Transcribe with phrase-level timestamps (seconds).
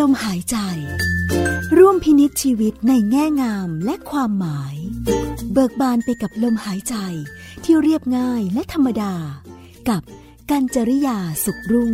[0.00, 0.56] ลมหายใจ
[1.78, 4.74] ร่วมพินิจชีวิตในแง่งามและความหมาย
[5.52, 6.94] เบิกบานไปกับลมหายใจ
[7.64, 9.14] ที่เรียบง่ายและธรรมดา
[9.88, 10.02] กับ
[10.50, 11.90] กัญจริยาสุขรุ่ง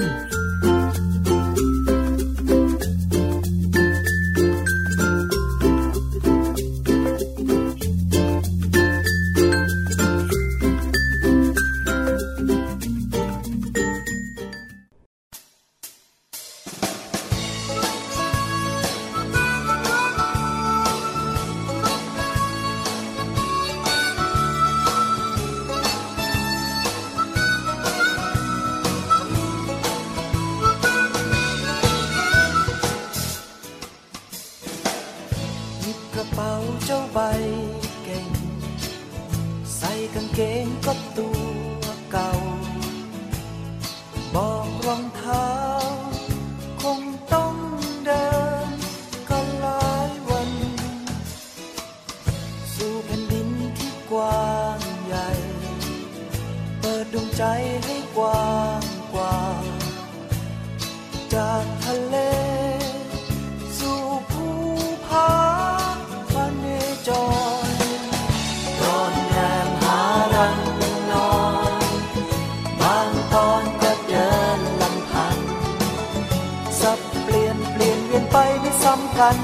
[79.19, 79.37] กัน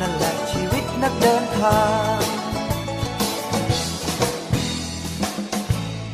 [0.00, 1.82] นั่นแหละชีวิตนักเดินทา
[2.18, 2.20] ง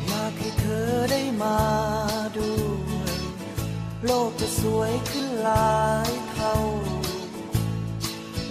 [0.07, 1.59] อยากให้เธอได้มา
[2.37, 2.65] ด้ว
[3.09, 3.13] ย
[4.05, 6.55] โลกจะสวยขึ้นหลายเท่า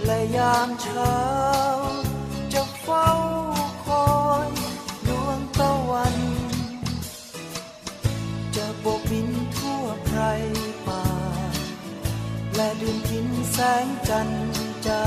[0.05, 1.21] และยามเช้า
[2.53, 3.09] จะเฝ้า
[3.85, 4.09] คอ
[4.47, 4.49] ย
[5.07, 6.15] ดวงตะวัน
[8.55, 10.19] จะโบกบินทั่วไพร
[10.87, 11.03] ป่า
[12.55, 12.97] และดิน
[13.53, 14.29] แสงจัน
[14.87, 15.05] จ้า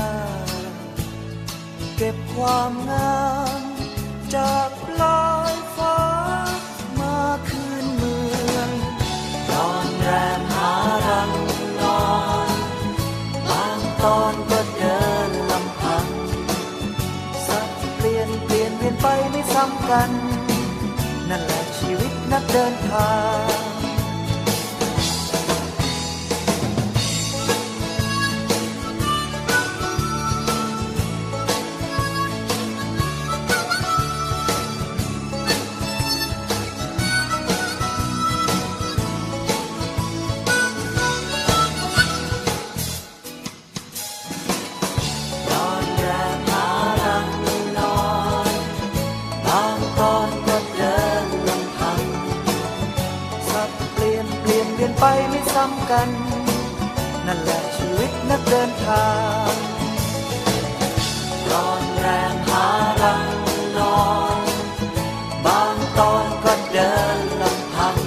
[1.97, 3.19] เก็บความงา
[3.59, 3.61] ม
[4.35, 5.99] จากลายฟ้า
[6.99, 7.19] มา
[7.49, 8.17] คืนเมื
[8.55, 8.69] อง
[9.49, 10.71] ตอนแรมหา
[11.07, 11.31] รัง
[11.79, 12.05] นอ
[12.47, 12.49] น
[13.49, 16.05] บางตอนก็เดินลำพัง
[17.47, 20.11] สักเปลี่ยนเปลี่ยนเปลี่ยนไปไม่ซ้ำกัน
[21.29, 23.11] นั่นแหละชีวิตนักเดินทา
[23.43, 56.09] งัน
[57.27, 59.07] นั่นแหละชีวิตนักเดินทา
[59.49, 59.51] ง
[61.51, 62.67] ร้อนแรงหา
[63.03, 63.27] ลัง
[63.77, 64.03] นอ
[64.35, 64.37] น
[65.45, 67.97] บางตอนก็เดินลำพัง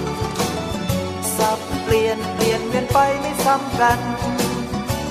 [1.37, 4.00] สับเปลี่ยนเปลี่ยนเวียนไปไม่ซ้ำกัน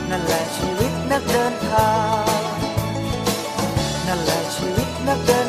[0.09, 1.91] นั่นแหละชีวิตนักเดินทา
[2.23, 2.51] ง
[4.07, 5.46] นั่นแหละชีวิตนักเดิน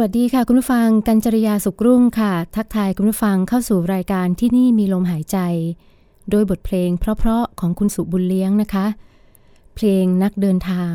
[0.00, 5.38] วัสดีค่ะ คุณผู้ฟังกัญจริยาสุขรุ่งค่ะ ทักทายคุณผู้ฟังเข้าสู่รายการที่นี่มีลมหายใจ
[6.30, 8.86] โดยบทเพลงเพราะๆของคุณสุบุญเลี้ยงนะคะ
[9.74, 10.94] เพลงนักเดินทาง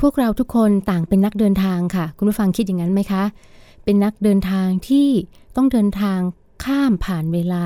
[0.00, 3.24] พวกเราทุกคนต่างเป็นนักเดินทางค่ะ คุณผู้ฟังคิดอย่างนั้นไหมคะ
[3.84, 5.08] เป็นนักเดินทางที่
[5.56, 6.18] ต้องเดินทาง
[6.64, 7.64] ข้ามผ่านเวลา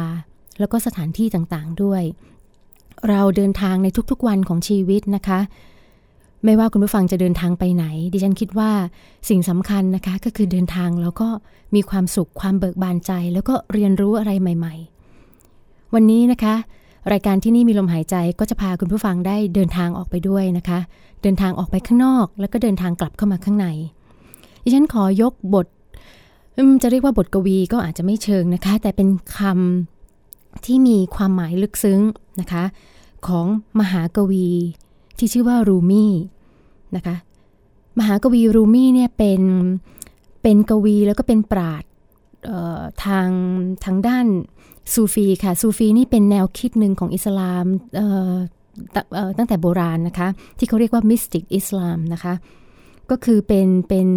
[0.59, 2.03] แล้วก็สถานที่ต่างๆด้วย
[3.09, 5.41] เราเดินทางในทุกๆวันของชีวิตนะคะ
[6.45, 8.71] ไม่ว่าคุณผู้ฟังจะเดินทางไปไหน ดิฉันคิดว่า
[9.29, 11.29] สิ่งสำคัญนะคะก็คือเดินทางแล้วก็
[11.75, 14.75] มีความสุขความเบิกบานใจ แล้วก็เรียนรู้อะไรใหม่
[15.35, 16.55] ๆ วันนี้นะคะ
[17.12, 20.79] รายการที่นี่มีลมหายใจก็จะพาคุณผู้ฟังได้เดินทางออกไปด้วยนะคะ
[21.23, 23.67] เดินทางออกไปข้างนอก แล้วก็เดินทางกลับเข้ามาข้างใน
[24.62, 25.67] ดิฉันขอยกบท
[26.82, 32.00] จะเรียกว่าบทกวีก็อาจจะไม่เชิงนะคะ แต่เป็นคำที่มีความหมายลึกซึ้ง
[32.41, 32.65] นะคะ
[33.27, 33.47] ของ
[33.81, 34.49] มหากวี
[35.19, 36.13] ที่ชื่อว่ารูมี่
[36.97, 37.17] นะคะ
[37.99, 39.43] มหากวีรูมี่เนี่ยเป็น
[40.43, 41.85] เป็นกวีแล้วก็เป็นปราด
[43.05, 43.29] ทาง
[43.85, 44.27] ทางด้าน
[44.93, 47.65] ซูฟีค่ะซูฟีนี่เป็นแนวคิดหนึ่งของอิสลาม
[49.39, 50.29] ตั้งแต่โบราณนะคะ
[50.59, 52.35] ที่เขาเรียกว่ามิสติกอิสลามนะคะ
[53.11, 54.09] ก็คือเป็นเป็น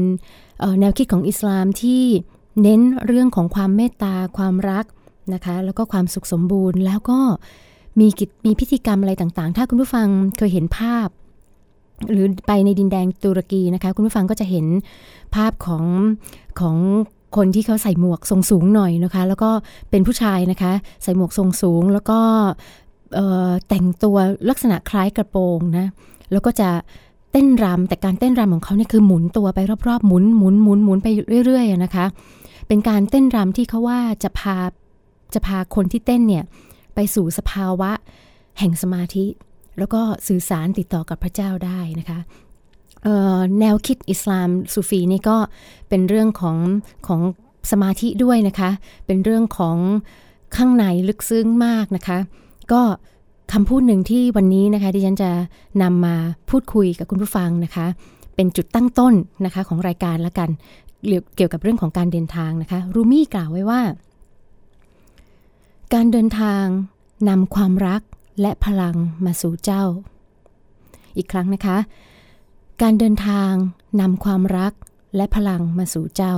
[0.79, 2.03] แนวคิดของอิสลามที่
[2.61, 4.85] เน้นเรื่องของความเมตตาความรัก
[5.33, 7.19] นะคะแล้วก็ความสุขสมบูรณ์แล้วก็
[7.99, 10.07] มีกิจมีพิธีกรรมอะไรต่างๆ ถ้าคุณผู้ฟัง
[10.37, 11.07] เคยเห็นภาพ
[12.11, 14.65] หรือไปในดินแดนตุรกีนะคะ คุณผู้ฟังก็จะเห็น
[15.35, 15.85] ภาพของ
[16.59, 16.77] ของ
[17.37, 19.51] คนที่เขาใส่หมวกทรงสูงหน่อยนะคะ แล้วก็
[19.89, 20.71] เป็นผู้ชายนะคะ
[21.03, 22.19] ใส่หมวกทรงสูง แล้วก็
[23.67, 24.17] แต่งตัว
[24.49, 25.85] ลักษณะคล้ายกระโปรงนะ
[26.31, 26.69] แล้วก็จะ
[27.31, 31.07] เต้นรำแต่การเต้นรำของเขาเนี่ยคือหมุนตัวไปรอบๆหมุนหมุนหมุนหมุนไป
[31.45, 32.05] เรื่อยๆนะคะ
[32.67, 34.57] เป็นการเต้นรำที่เขาว่าจะพา
[35.33, 36.43] จะพาคนที่เต้นเนี่ย
[36.95, 37.91] ไปสู่สภาวะ
[38.59, 39.25] แห่งสมาธิ
[39.79, 42.19] แล้วก็สื่อสารติดต่อกับพระเจ้าได้นะคะ
[43.59, 45.37] แนวคิดอิสลามซูฟีนี่ก็
[45.89, 46.57] เป็นเรื่องของ
[47.07, 47.21] ของ
[47.71, 48.69] สมาธิด้วยนะคะ
[49.05, 49.77] เป็นเรื่องของ
[50.55, 52.17] ข้างในลึกซึ้งมากนะคะ
[52.71, 52.81] ก็
[53.53, 55.31] คำพูดหนึ่งที่วันนี้นะคะที่ฉันจะ
[55.83, 56.15] นำมา
[56.49, 57.85] พูดคุยกับคุณผู้ฟังนะคะ
[58.35, 59.13] เป็นจุดตั้งต้น
[59.45, 60.49] นะคะของรายการละกัน
[61.35, 63.81] เกี่ยวกับเรื่องของการเดินทางนะคะ รูมี่กล่าวไว้ว่า
[65.93, 66.65] การเดินทาง
[67.29, 68.01] นำความรัก
[68.41, 68.95] และพลัง
[69.25, 69.83] มาสู่เจ้า
[71.17, 71.77] อีกครั้งนะคะ
[72.81, 73.51] การเดินทาง
[74.01, 74.73] นำความรัก
[75.15, 76.35] และพลังมาสู่เจ้า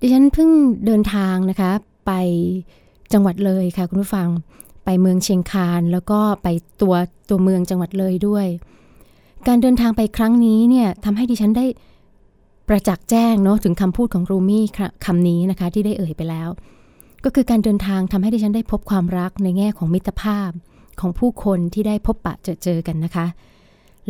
[0.00, 0.50] ดิฉันเพิ่ง
[0.86, 1.70] เดินทางนะคะ
[2.06, 2.12] ไป
[3.12, 4.28] จังหวัดเลยค่ะคุณผู้ฟัง
[4.84, 6.48] ไปเมืองเชียงคานแล้วก็ไป
[6.82, 6.94] ตัว
[7.28, 8.46] ตัวเมืองจังหวัดเลยด้วย
[9.48, 11.66] การเดินทางไปครั้งนี้เนี่ยทำให้ดิฉันได้
[12.68, 14.64] ประจักษ์แจ้งเนาะถึงคำพูดของรูมี่
[15.06, 16.48] คำนี้นะคะที่ได้เอ่ยไปแล้ว
[17.24, 20.50] ก็คือการเดินทางทำให้ดิฉันได้พบความรักในแง่ของมิตรภาพ
[21.00, 23.26] ของผู้คนที่ได้พบปะเจอเจอกันนะคะ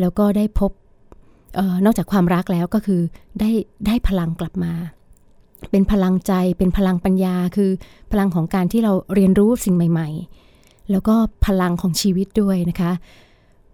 [0.00, 0.70] แล้วก็ได้พบ
[1.58, 3.00] ออนอกจากความรักแล้วก็คือ
[3.40, 3.50] ได้
[3.86, 4.72] ได้พลังกลับมา
[5.70, 7.70] เป็นพลังใจเป็นพลังปัญญา คือ
[8.12, 10.08] พลังของการที่เราเรียนรู้สิ่งใหม่
[10.50, 11.14] ๆ แล้วก็
[11.46, 12.92] พลังของชีวิตด้วยนะคะ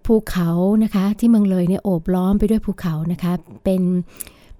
[0.06, 0.50] ภูเขา
[0.84, 3.32] นะคะที่เมืองเลยเนี่ยโอบล้อมไปด้วยภูเขานะคะ
[3.64, 3.82] เป็น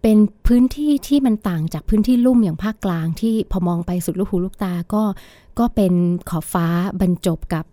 [0.03, 5.03] เป็นพื้นที่ที่มันต่างจากพื้นที่ลุ่มอย่างภาคกลางที่พอมองไปสุดลูกหูลูกตาก็
[5.59, 5.93] ก็เป็น
[6.31, 6.67] ขอบฟ้า
[7.01, 7.67] บรรจบกับ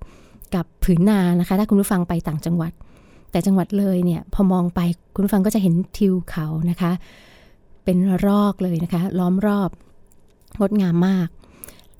[0.55, 2.71] กับผืนนานะคะ ถ้าคุณผู้ฟังไปต่างจังหวัด
[3.31, 4.79] แต่จังหวัดเลยเนี่ยพอมองไป
[5.13, 6.91] คุณผู้ฟังก็จะเห็นทิวเขานะคะ
[7.83, 7.97] เป็น
[8.27, 9.69] รอกเลยนะคะ ล้อมรอบ
[10.59, 11.27] งดงามมาก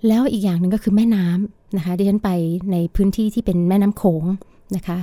[0.08, 2.30] แล้วอีกอย่างหนึ่งก็คือแม่น้ำนะคะดิฉันไป
[2.72, 4.24] ในพื้นที่ที่เป็นแม่น้ำโขง
[4.76, 4.98] นะคะ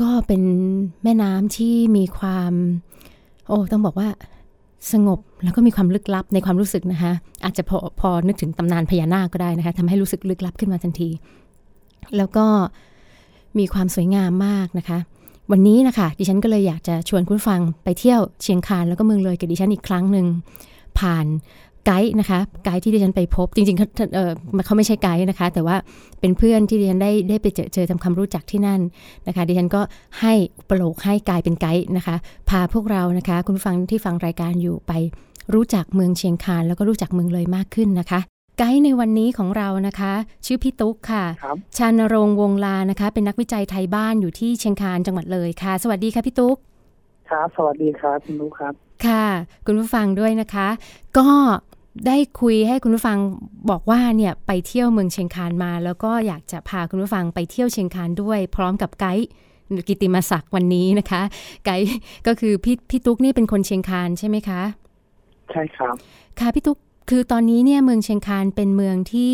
[0.00, 0.42] ก็เป็น
[1.02, 2.52] แม่น้ำที่มีความ
[3.48, 4.08] โอ้ต้องบอกว่า
[4.92, 7.12] สงบแล้วก็มีความลึกลับในความรู้สึกนะคะ
[7.44, 11.08] อาจจะพอพอนึกถึงตำนานพญานาคก็ได้นะคะทำให้รู้สึกลึกลับขึ้นมาทันที
[12.16, 12.46] แล้วก็
[13.58, 14.98] มีความสวยงามมากนะคะ
[15.50, 20.26] วันนี้นะคะ ดิฉันก็เลยอยากจะชวนคุณฟังไปเที่ยวเชียงคานแล้วก็เมืองเลยกับดิฉันอีกครั้งหนึ่ง
[20.98, 21.26] ผ่าน
[21.86, 24.30] ไกด์นะคะไกด์ที่ดิฉันไปพบจริงๆเขาเออ
[24.66, 25.76] เขาไม่ใช่ไกด์นะคะ แต่ว่า
[26.20, 28.80] เป็นเพื่อนที่ดิฉันได้ได้ไปเจอเจอทำความรู้จักที่นั่น
[29.26, 29.80] นะคะ ดิฉันก็
[30.20, 32.16] ให้อุปโลกให้กลายเป็นไกด์นะคะ
[32.50, 34.92] พาพวกเรานะคะ คุณฟังที่ฟังรายการอยู่ไป
[35.54, 38.20] รู้จักเมืองเชียงคานแล้วก็รู้จักเมืองเลยมากขึ้นนะคะ
[38.58, 40.12] ไกด์ในวันนี้ของเรานะคะ
[40.46, 41.24] ชื่อพี่ตุ๊กค่ะ
[41.76, 46.56] ชานรงวงลานะคะ เป็นนักวิจัยไทยบ้านอยู่ที่เชียงคานจังหวัดเลยค่ะ สวัสดีค่ะพี่ตุ๊ก
[47.30, 48.74] ครับ สวัสดีครับคุณลูกครับ
[49.06, 49.26] ค่ะ
[49.66, 50.68] คุณผู้ฟังด้วยนะคะ
[51.18, 51.28] ก็
[52.06, 53.18] ได้คุยให้คุณผู้ฟัง
[53.70, 59.28] บอกว่าเนี่ยไปเที่ยวเมืองเชียงคานมา แล้วก็อยากจะพาคุณผู้ฟังไปเที่ยวเชียงคานด้วย พร้อมกับไกด์
[59.88, 61.22] กิติมศักดิ์วันนี้นะคะ
[61.64, 61.86] ไกด์
[62.26, 64.62] ก็คือพี่พี่ตุ๊กนี่เป็นคนเชียงคานใช่ไหมคะ
[65.50, 65.94] ใช่ครับ
[66.40, 66.78] ค่ะพี่ตุ๊ก
[67.10, 69.32] คือตอนนี้เนี่ยเมืองเชียงคานเป็นเมืองที่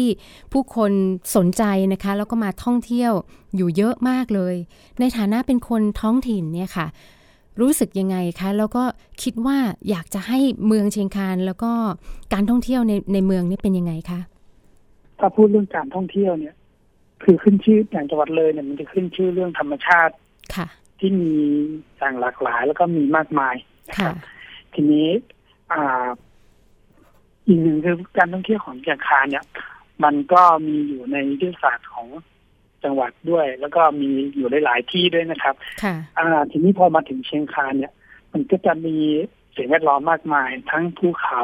[0.53, 0.93] ผู้คน
[1.37, 1.63] สนใจ
[1.93, 3.13] นะคะ แล้วก็มาท่องเที่ยว
[3.57, 4.55] อยู่เยอะมากเลย
[5.01, 6.87] ในฐานะเป็นคนท้องถิ่นเนี่ยค่ะ
[7.61, 8.85] รู้สึกยังไงคะ แล้วก็
[9.23, 9.57] คิดว่า
[9.91, 11.73] อยากจะให้เมืองเชียงคานแล้วก็
[12.33, 14.21] การท่องเที่ยวในในเมืองนี้เป็นยังไงคะ
[15.19, 16.55] ถ้าพูดเรื่องการท่องเที่ยวเนี่ย
[17.23, 20.15] คือขึ้นชื่ออย่างจังหวัดเลยเนี่ยมันจะขึ้นชื่อเรื่องธรรมชาติ
[20.55, 20.67] ค่ะ
[20.99, 21.33] ที่มี
[21.99, 23.55] อย่างหลากหลายแล้วก็มีมากมาย
[23.99, 24.13] ค่ะ
[24.75, 25.09] ทีนี้
[25.73, 26.07] อ่า
[27.47, 29.45] อีกหนึ่งคือการท่องเที่ยวของเชียงคานเนี่ย
[30.05, 32.07] มันก็มีอยู่ในยุทธศาสตร์ของ
[32.85, 37.93] จังหวัดด้วย แล้วก็มีอยู่หลาย ๆ ที่ด้วยนะครับค่ะอ่าทีนี้พอมาถึงเชียงคานเนี่ย
[38.33, 38.97] มันก็จะมี
[39.57, 41.43] สิ่งแวดล้อมมากมาย ทั้งภูเขา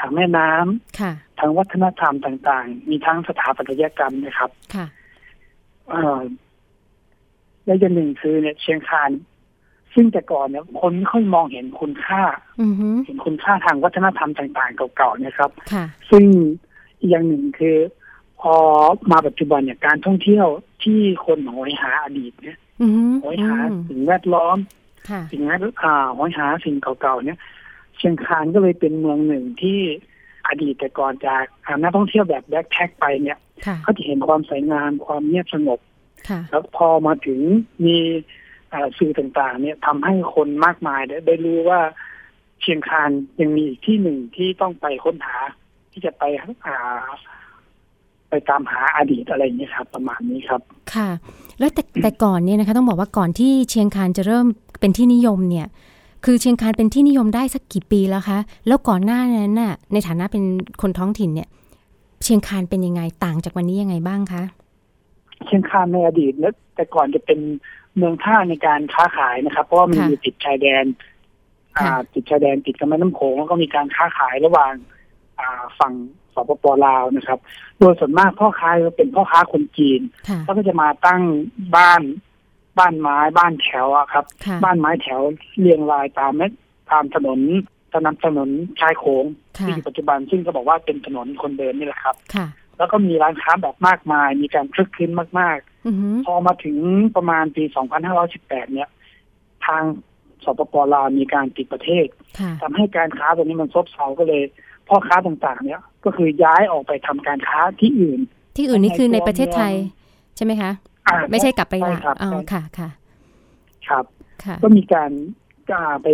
[0.00, 4.86] ทางแม่น้ำค่ะทั้งวัฒนธรรมต่าง ๆ มีทั้งสถาปัตยกรรมนะครับค่ะ
[5.92, 6.20] อ่า
[7.64, 9.10] และอย่างหนึ่งคือเนี่ยเชียงคาน
[9.94, 12.22] ซึ่งแต่ก่อนเนี่ยคนไม่ค่อยมองเห็นคุณค่า
[13.06, 16.24] เห็นคุณค่าทางวัฒนธรรมต่าง ๆ เก่าๆนะครับค่ะซึ่ง
[17.00, 17.76] อีกอย่างหนึ่งคือ
[18.40, 18.54] พอ
[19.10, 20.46] มาปัจจุบันเนี่ยการท่องเที่ยว
[20.84, 22.58] ที่คนหอยหาอดีตเนี่ย
[23.22, 23.56] หอยหา
[23.88, 24.56] สิ่งแวดล้อม
[25.32, 27.38] สิ่งแวดอ่าหอยหาสิ่งเก่าๆเนี่ย
[27.96, 29.80] เชียงคานก็เลยเป็นเมืองหนึ่งที่
[30.48, 31.44] อดีตแต่ก่อนจาก
[31.82, 33.38] นักท่องเที่ยวแบบแบ็คแท็กไปเนี่ย
[33.82, 35.80] เขาจะเห็นความสวยงามความเงียบสงบ
[36.50, 37.40] แล้วพอมาถึง
[37.84, 37.98] มี
[38.98, 41.80] สื่อต่างๆ เนี่ยทำให้คนมากมายได้รู้ว่า
[42.60, 45.36] เชียงคานยังมีอีกที่หนึ่งที่ต้องไปค้นหา
[45.92, 46.22] ที่จะไป
[46.66, 47.06] อ่า
[48.30, 50.60] ไปตามหาอดีตอะไรอย่างนี้ครับ ประมาณนี้ครับ
[50.94, 51.08] ค่ะ
[51.58, 54.46] แล้วแต่แต่ก่อนเนี่ยนะคะ ต้องบอกว่าก่อนที่เชียงคานจะเริ่ม
[54.80, 55.66] เป็นที่นิยมเนี่ย
[56.24, 60.42] คือเชียงคานเป็นที่นิยมได้สักกี่ปีแล้วคะแล้วก่อนหน้านั้นน่ะในฐานะเป็น
[60.82, 61.48] คนท้องถิ่นเนี่ย
[62.24, 64.42] เชียงคานเป็นยังไงต่างจากวันนี้ยังไงบ้างคะ
[65.46, 67.38] เชียงคานในอดีตเนี่ยแต่ก่อนจะเป็น
[67.96, 70.84] เมืองท่าในการค้าขายนะครับ เพราะว่ามันอยู่ติดชายแดน
[72.14, 74.72] ติดชายแดนติดกับแม่น้ำโขงแล้วก็มีการค้าขายระหว่าง
[75.78, 76.17] ฝั่งส
[76.48, 77.38] ปปลาวนะครับ
[77.78, 80.00] โดยส่วนมากพ่อค้าจะเป็นพ่อค้าคนจีน
[80.44, 81.22] แล้วก็จะมาตั้ง
[81.76, 82.02] บ้าน
[82.78, 84.24] บ้านไม้บ้านแถวอะครับ
[84.64, 85.20] บ้านไม้แถว
[85.60, 86.48] เรียงรายตามแม่
[86.90, 87.40] ตามถนน
[87.94, 88.48] ถนนถนน
[88.80, 89.24] ชายโขง
[89.66, 92.16] ที่อยู่ปัจจุบันซึ่งก็บอกว่าเป็นถนนคนเดินนี่แหละครับ
[92.78, 96.76] แล้วก็มีร้านค้าแบบมากมาย มีการคลึกคลื้นมากๆพอมาถึง
[97.16, 97.64] ประมาณปี
[98.18, 98.90] 2518 เนี่ย
[99.66, 99.82] ทาง
[100.44, 102.06] สปปลาวมีการปิดประเทศ
[102.62, 104.42] ทำให้การค้าตรงนี้มันซบเซาก็เลย
[104.88, 108.20] พ่อค้าต่างๆ เนี่ย ก็คือย้ายออกไปทำการค้าที่อื่น
[108.56, 109.74] ที่อื่นนี่คือในประเทศไทย
[110.36, 110.70] ใช่ไหมคะ
[111.30, 112.88] ไม่ใช่กลับไปละอ๋อค่ะค่ะ
[113.88, 114.04] ครับ
[114.62, 115.10] ก็มีการ
[116.02, 116.06] ไป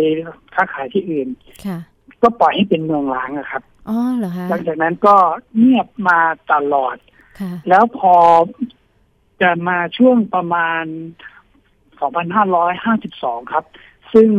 [0.55, 1.27] ค้าขายที่อื่น
[1.65, 1.77] ค่ะ
[2.23, 5.15] ก็ปล่อยให้เป็นเมืองล้างอะครับอ๋อเหรอคะหลังจากนั้นก็
[5.57, 6.19] เงียบมา
[6.53, 6.95] ตลอด
[7.69, 8.15] แล้วพอ
[9.41, 10.83] จะมาช่วงประมาณ
[12.17, 13.65] 2552 ครับ
[14.13, 14.29] ซึ่ง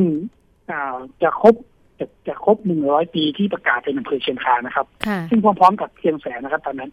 [1.23, 1.55] จะครบ
[1.98, 4.86] จะจะครบหนึ่งร้อยปีที่ประกาศเป็นอำเภอเชียงคานนะครับ
[5.30, 6.90] ซึ่งพร้อมๆกับเชียงแสนนะครับ ตอนนั้น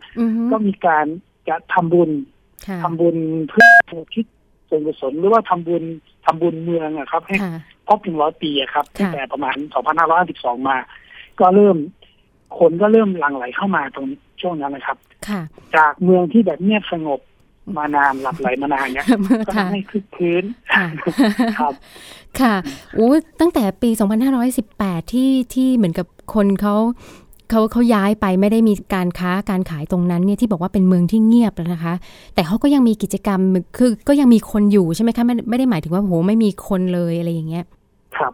[0.52, 1.06] ก็มีการ
[1.50, 2.12] จะทำบุญ
[2.84, 3.18] ทำบุญ
[3.50, 3.68] เพื่อ
[4.16, 4.26] คิด
[4.70, 5.84] ส่วนกุศลหรือว่าทำบุญ
[6.26, 7.38] ทำบุญเมืองอะครับ ให้
[7.88, 10.78] ครบหนึ่งร้อยปีอะครับตั้งแต่ประมาณสองพันห้าร้อยสิบสองมา
[11.40, 11.78] ก็เริ่ม
[12.60, 14.08] คนก็เริ่มหลั่งไหลเข้ามาตรง
[14.42, 14.98] ช่วงนั้นนะครับ
[15.76, 17.20] จากเมืองที่แบบเงียบสงบ
[17.78, 19.06] มานานหลับไหลมานานเนี่ย
[19.48, 20.44] ก็ทำให้คึกคืน
[21.60, 21.74] ครับ
[22.40, 22.56] ค่ะ
[22.96, 23.90] โอ้ตั้งแต่ปี
[24.52, 26.76] 2518 ที่ที่เหมือนกับคนเขา
[27.50, 31.94] เขาเขาย้ายไปไม่ได้มีการค้าการขายตรงนั้นเนี่ยที่บอกว่าเป็นเมืองที่เงียบแล้วนะคะ
[32.36, 33.40] แต่เขาก็ยังมีกิจกรรม
[33.78, 37.66] คือก็ยังมีคนอยู่ใช่ไหมคะไม่ไม่ได้หมายถึงว่าโหไม่มีคนเลยอะไรอย่างเงี้ย
[38.18, 38.34] ครับ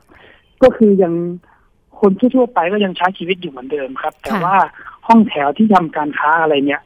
[0.63, 1.13] ก็คือยัง
[1.99, 4.55] คนทั่วไปก็ยังใช้ชีวิตอยู่เหมือนเดิมครับ แต่ว่า
[5.07, 6.81] ห้องแถวที่ทำการค้าอะไรเนี่ย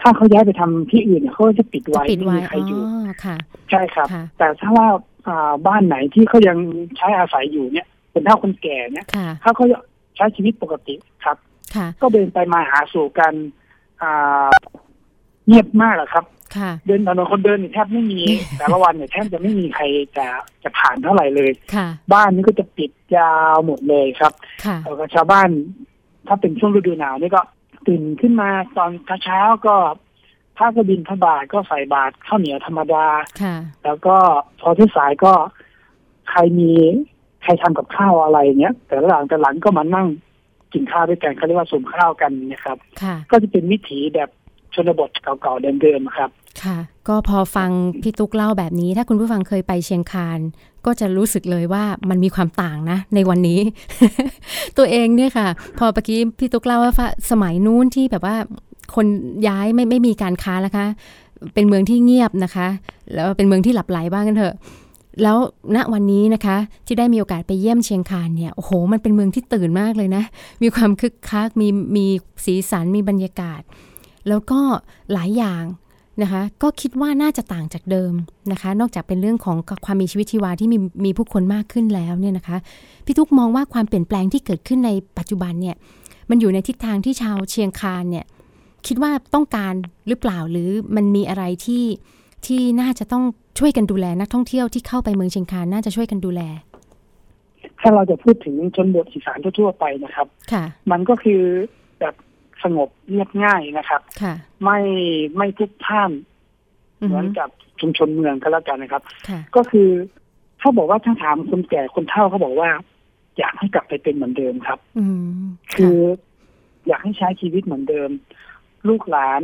[0.00, 2.80] ถ้าเขาย้ายไปทำที่อื่นเขาจะปิดไว้ไม่มีใครอยู่
[3.70, 4.88] ใช่ครับ แต่ถ้าว่า
[5.66, 6.58] บ้านไหนที่เขายัง
[6.96, 9.06] ใช้อาศัยอยู่เนี่ยเป็นเท่าคนแก่เนี่ย
[9.42, 9.64] ถ้าเขา
[10.16, 11.36] ใช้ชีวิตปกติครับ
[12.00, 13.32] ก็เดินไปมาหาสู่กัน
[15.46, 16.24] เงียบมากอะครับ
[16.86, 18.20] เดินถนนคนเดินแทบไม่มี
[18.58, 19.84] แต่ละวันเนี่ยแทบจะไม่มีใคร
[20.16, 20.26] จะ
[20.62, 21.50] จะผ่านเท่าไหร่เลย
[22.12, 24.32] บ้านนี้ก็จะปิดยาวหมดเลยครับ
[24.84, 25.48] แล้วก็ชาวบ้าน
[26.26, 27.42] ถ้าเป็นช่วงฤดูหนาวนี่ก็
[27.86, 28.90] ตื่นขึ้นมาตอน
[29.24, 29.76] เช้าก็
[30.56, 33.06] พระกบินพระบาทก็ใส่บาตรข้าวเหนียวธรรมดา
[33.84, 34.16] แล้วก็
[34.60, 35.32] พอที่สายก็
[36.30, 36.72] ใครมี
[37.42, 40.06] ใครทำกับข้าวอะไรเนี้ย แต่หลังแต่หลังก็มานั่ง
[40.72, 42.78] กินข้าวด้วยกันเขาเรียกว่าสมข้าวกันนะครับ
[43.30, 44.28] ก็จะเป็นวิถีแบบ
[44.74, 46.30] ชนบทเก่าๆเดิมๆครับ
[46.64, 47.70] ค่ะ ก็พอฟัง
[48.02, 50.38] พี่ตุ๊กเล่าแบบนี้ ถ้าคุณผู้ฟังเคยไปเชียงคาน
[50.86, 53.60] ก็จะรู้สึกเลยว่ามันมีความต่างนะ ในวันนี้
[54.78, 55.48] ตัวเองเนี่ยค่ะ
[55.78, 56.92] พอเมื่อกี้พี่ตุ๊กเล่าว่า
[57.30, 58.36] สมัยนู้นที่แบบว่า
[58.94, 59.06] คน
[59.48, 60.86] ย้ายไม่ไม่มีการค้าแล้วคะ
[61.54, 62.68] เป็นเมืองที่เงียบนะคะ
[63.14, 64.54] แล้วเป็นเมืองที่หลับไหลบ้างกันเถอะ
[65.22, 65.36] แล้ว
[65.76, 70.24] ณวันนี้นะคะ ที่ได้มีโอกาสไปเยี่ยมเชียงคานเนี่ยโอ้โห มันเป็นเมืองที่ตื่นมากเลยนะ
[70.62, 72.06] มีความคึกคักมีมี
[72.44, 73.62] สีสันมีบรรยากาศ
[74.28, 74.60] แล้วก็
[75.12, 75.62] หลายอย่าง
[76.22, 78.12] นะคะก็คิดว่าน่าจะต่างจากเดิม
[78.52, 82.56] นะคะ นอกจากเป็นเรื่องของความมีชีวิตชีวาที่มีมีผู้คนมากขึ้นแล้วเนี่ยนะคะ
[83.04, 85.76] พี่ทุกมองว่าความเปลี่ยนแปลงที่เกิดขึ้นในปัจจุบันเนี่ย
[86.30, 88.24] มันอยู่ในทิศทางที่ชาวเชียงคานเนี่ย
[88.86, 89.74] คิดว่าต้องการ
[90.08, 91.84] หรือเปล่าหรือมันมีอะไรที่
[92.46, 93.24] ที่น่าจะต้อง
[93.58, 96.42] ช่วยกันดูแลนักท่องเที่ยวที่เข้าไปเมืองเชียงคานน่าจะช่วยกันดูแล
[97.80, 101.40] ถ้าเราจะพูดถึงชนบทอีสานทั่วไปนะครับค่ะมันก็คือ
[102.00, 102.14] แบบ
[102.64, 104.00] สงบเรียบง่ายนะครับ
[104.64, 104.78] ไม่
[105.36, 106.10] ไม่ทุกท่าน
[107.04, 107.48] เหมือนกับ
[107.80, 109.02] ชุมชนเมืองก็แล้วกันนะครับ
[109.56, 109.88] ก็คือ
[110.58, 112.70] เขาบอกว่าถ้าถามคนแก่คนเฒ่าเขาบอกว่า
[113.38, 115.06] อยากให้กลับไปเป็นเหมือนเดิมครับอื
[115.74, 115.98] คือ
[116.86, 118.10] อยากให้ใช้ชีวิตเหมือนเดิม
[118.88, 119.42] ลูกหลาน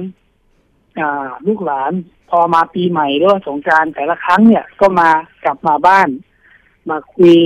[1.01, 1.93] อ่า ลูกหลาน
[2.31, 5.11] พอมาปีใหม่หรือว่าสงการแต่ละครั้งเนี่ย ก็มา
[5.45, 6.09] กลับมาบ้าน
[6.91, 7.37] มาคุย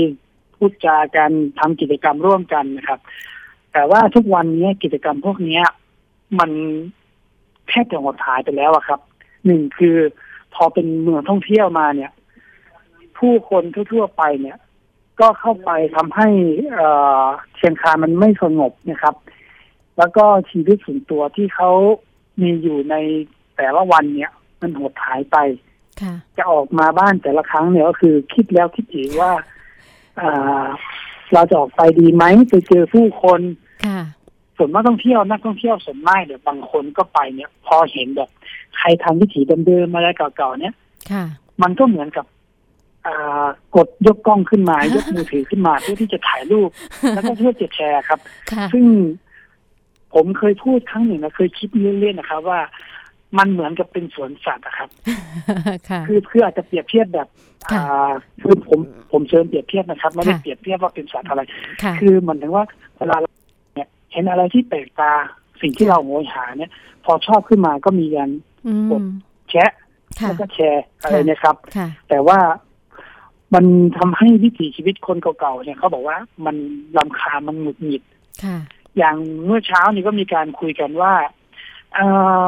[0.56, 3.00] พูดจากันทำกิจกรรมร่วมกันนะครับ
[3.76, 5.62] แต่ว่าทุกวันนี้กิจกรรมพวกนี้
[6.38, 6.50] มัน
[7.68, 9.00] แทบจะหมดหายไปแล้วอะครับ
[9.47, 9.97] หนึ่งคือ
[10.54, 12.12] พอเป็นเมืองท่องเที่ยวมาเนี่ย
[13.18, 14.56] ผู้คนทั่วๆไปเนี่ย
[15.21, 16.28] ก็เข้าไปทำให้
[16.75, 19.14] เเชียงคานมันไม่สงบนะครับ
[19.99, 21.71] แล้วก็ชีวิตส่วนตัวที่เขา
[22.40, 22.95] มีอยู่ใน
[23.56, 25.37] แต่ละวันเนี่ย มันหดหายไป
[26.37, 29.33] จะออกมาบ้านแต่ละครั้งเนี่ยก็คือ คิดแล้วคิดอีกว่า
[31.33, 33.40] เราจะออกไปดีไหมไปเจอผู้คน
[34.57, 38.31] ส่วนนักท่องเที่ยวนักท่องเที่ยวส่วนมากเดี๋ยวบางคนก็ไปเนี่ย พอเห็นแบบ
[38.78, 40.75] ใครทำวิถีเดิมๆอะไรเก่าๆเนี่ย
[41.62, 42.26] มันก็เหมือนกับ
[43.76, 46.71] กดยกกล้องขึ้นมายกมือถือขึ้นมาเพื่อที่จะถ่ายรูป
[47.14, 48.21] แล้วก็เพื่อจะแชร์ครับ
[48.73, 48.85] ซึ่ง
[50.14, 51.69] ผมเคยพูดครั้งหนึ่งนะเคยคิด
[52.00, 52.61] เล่นๆนะครับ ว่า
[53.38, 54.88] มันเหมือนกับเป็นสวนสัตว์นะครับ
[56.07, 57.28] คือคืออาจจะเปรียบเทียบแบบ
[58.43, 58.81] คือผม
[59.12, 61.43] ผมเชิญเปรียบเทียบนะครับ ไม่ได้เปรียบเทียบว่าเป็นสัตว์อะไร
[62.00, 62.64] คือมันถึงว่า
[62.99, 63.36] เวลาเนี่ย
[64.16, 65.12] เห็นอะไรที่แปลกตา
[65.61, 66.70] สิ่งที่เราโวยหาเนี่ย
[67.04, 68.30] พอชอบขึ้นมาก็มีการ
[68.90, 69.02] กด
[69.50, 69.73] แชะ
[70.23, 71.56] แล้วก็แชร์อะไรเนี่ยครับ
[72.08, 72.38] แต่ว่า
[73.54, 73.64] มัน
[73.99, 76.56] ทำให้วิถีชีวิตคนเก่าๆเนี่ยเขาบอกว่ามัน
[76.99, 78.02] ลำคามันหงุดหงิด
[78.96, 81.12] อย่างเมื่อเช้านี้ก็มีการคุยกันว่า
[81.94, 82.00] เอ
[82.44, 82.46] อ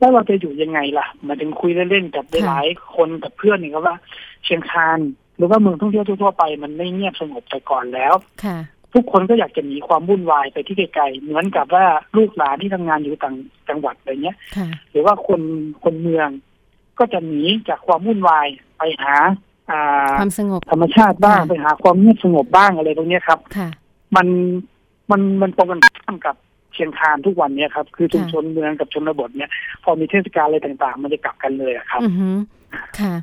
[0.00, 3.96] ถ้าเราจะอยู่ยังไงล่ะมาถึงคุยเล่นๆกับหลายคนกับเพื่อนนี่ก็ว่า
[4.44, 4.98] เชียงคาน
[5.36, 8.14] หรือว่าเมืองท่องเที่ยวทั่วไปมันไม่เงียบสงบแต่ก่อนแล้ว
[8.44, 8.58] ค่ะ
[8.96, 11.84] ทุกคนก็อยากจะหนีความวุ่นวายไปที่ไกลๆเหมือนกับว่า
[12.16, 13.36] ลูกหลานที่ทำงานอยู่ต่าง
[13.68, 14.36] จังหวัดอะไรเงี้ย
[14.90, 15.40] หรือว่าคน
[15.84, 16.28] คนเมือง
[16.98, 18.46] ก็จะหนีจากความวุ่นวาย
[18.78, 19.14] ไปหา
[20.20, 23.38] ความสงบธรรมชาติบ้างไปหาความเงียบสงบบ้างอะไรตรงนี้ครับ
[24.16, 24.26] มัน
[25.10, 26.36] มันมันตรงกันข้ามกับ
[26.74, 29.50] เชียงคานทุกวันเนี้ยครับ คือชุมชนเมืองกับชนบทเนี่ย
[29.84, 32.10] พอมีเทศกาลอะไรต่าง ๆ มันจะกลับกันเลยครับอื
[33.00, 33.14] ค่ะ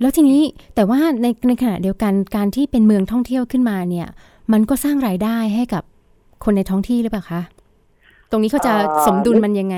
[0.00, 0.40] แล้วทีนี้
[0.74, 4.08] แต่ว่าในในขณะเดียวกันการที่เป็นเมืองท่องเที่ยวขึ้นมาเนี่ย
[4.52, 5.84] มันก็สร้างรายได้ให้กับ
[6.44, 7.42] คนในท้องที่หรือเปล่าคะ
[8.30, 8.72] ตรงนี้เขาจะ
[9.06, 9.76] สมดุลมันยังไง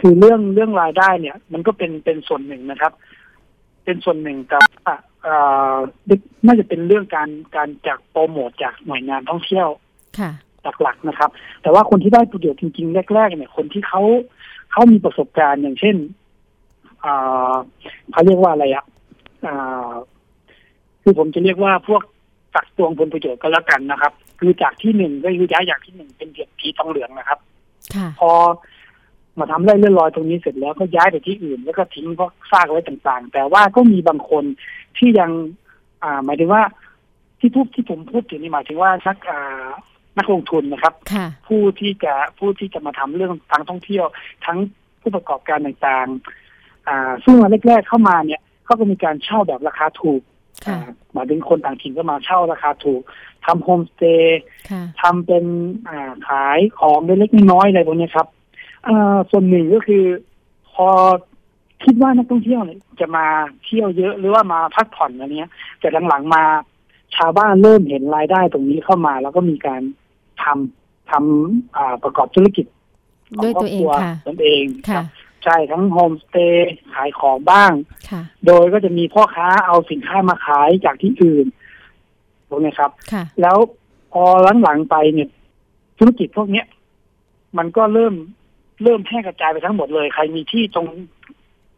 [0.00, 2.92] คือเรื่องเรื่องรายได้เนี่ย มันก็เป็นเป็นส่วนหนึ่งนะครับ
[3.84, 4.94] เป็นส่วนหนึ่งแต่ว่า
[6.46, 9.68] น่าจะเป็นเรื่องการการจากโปรโมทจากหน่วยงานท่องเที่ยว
[10.82, 11.30] หลักๆนะครับ
[11.62, 14.02] แต่ว่าคนที่ได้ประโยชน์จริง ๆ แรก ๆ เนี่ย คนที่เขา
[14.72, 15.96] เขามีประสบการณ์อย่างเช่น
[18.12, 18.84] เขาเรียกว่าอะไรอะ
[21.02, 22.02] คือผมจะเรียกว่าพวก
[22.56, 27.38] ตักตวงผลประโยชน์ก็แล้วกันนะครับ คือจากที่หนึ่งก็คือย้ายจากที่หนึ่งเป็นเดียบผีทองเหลืองนะครับ
[28.20, 28.30] พอ
[29.38, 34.44] มาทำไร่เลื่อนลอยตรงนี้เสร็จแล้วก็ย้ายไปที่อื่น แล้วก็ทิ้งพวกซากไว้ต่างๆ แต่ว่าก็มีบางคน
[34.98, 35.30] ที่ยัง
[36.02, 36.62] อ่าหมายถึงว่า
[37.40, 39.66] ที่พูดที่ผมพูดถึงนี่หมายถึงว่านักอ่า
[40.18, 40.94] นักลงทุนนะครับ
[41.48, 44.06] ผู้ที่จะผู้ที่จะมาทำเรื่องทางท่องเที่ยว
[44.46, 44.58] ทั้ง
[45.00, 50.26] ผู้ประกอบการต่างๆ อ่าซึ่งมาแรกๆเข้ามาเนี่ยเขาก็มีการเช่าแบบราคาถูกห
[51.16, 53.02] มายถึงคนต่างถิ่นก็มาเช่าราคาถูก
[53.46, 54.40] ทำโฮมสเตย์
[55.02, 55.44] ทำเป็น
[55.88, 58.26] อ่าขายของเล็กๆน้อยๆอะไรพวกนี้ครับ
[59.30, 60.04] ส่วนหนึ่งก็คือ
[60.72, 60.88] พอ
[61.84, 63.26] คิดว่านักท่องเที่ยวเนี่ยจะมา
[63.64, 66.42] เที่ยวเยอะหรือว่ามาพักผ่อนอะไรเนี้ยแต่หลังๆมา
[67.16, 69.82] ชาวบ้านเริ่มเห็นรายได้ตรงนี้เข้ามา แล้วก็มีการ
[70.42, 72.66] ทำทำประกอบธุรกิจ
[73.42, 75.02] ด้วยตัวเองค่ะตนเองค่ะ
[75.46, 77.72] ใช่ทั้งโฮมสเตย์ขายของบ้าง
[78.46, 81.46] โดยก็จะมีพ่อค้าเอาสินค้ามาขายจากที่อื่น
[82.48, 82.90] ตรงนี้ครับ
[83.40, 83.56] แล้ว
[84.12, 84.24] พอ
[84.62, 85.28] หลังๆไปเนี่ย
[85.98, 86.66] ธุรกิจพวกเนี้ย
[87.58, 88.14] มันก็เริ่ม
[88.82, 90.86] เริ่มแพร่กระจายไปทั้งหมดเลย ใครมีที่ตรง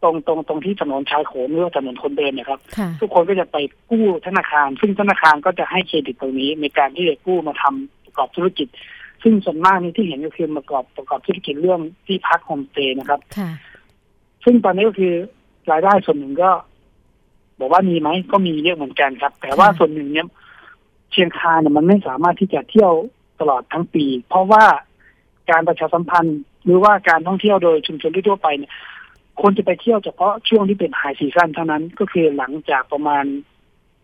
[0.03, 2.59] ตรงตรงตรงที่ถนนชายโขงหรือว่าถนนคนเดินเนี่ยครับ
[3.01, 3.57] ทุกคนก็จะไป
[3.89, 8.67] กู้ธนาคาร ซึ่งธนาคารก็จะให้เครดิตตรงนี้ในการที่จะกู้มาทำประกอบธุรกิจ
[9.23, 13.19] ซึ่งส่วนมากนี่ที่เห็นก็คือประกอบประกอบธุรกิจเรื่องที่พักโฮมสเตย์นะครับ
[14.43, 15.13] ซึ่งตอนนี้ก็คือ
[15.71, 16.51] รายได้ส่วนหนึ่งก็
[17.59, 20.27] บอกว่ามีไหมก็มีเยอะเหมือนกันครับ แต่ว่าส่วนหนึ่งเนี่ย
[21.11, 22.93] เชียงคานเนี่ยมันไม่สามารถที่จะเที่ยว
[23.39, 24.63] ตลอดทั้งปี เพราะว่า
[25.51, 28.71] การประชาสัมพันธ์ หรือว่าการท่องเที่ยวโดยชุมชนทั่วไปเนี่ย
[29.41, 33.25] คนจะไปเที่ยวเฉพาะช่วงที่เป็นไฮซีซั่นเท่านั้นก็คือหลังจากประมาณ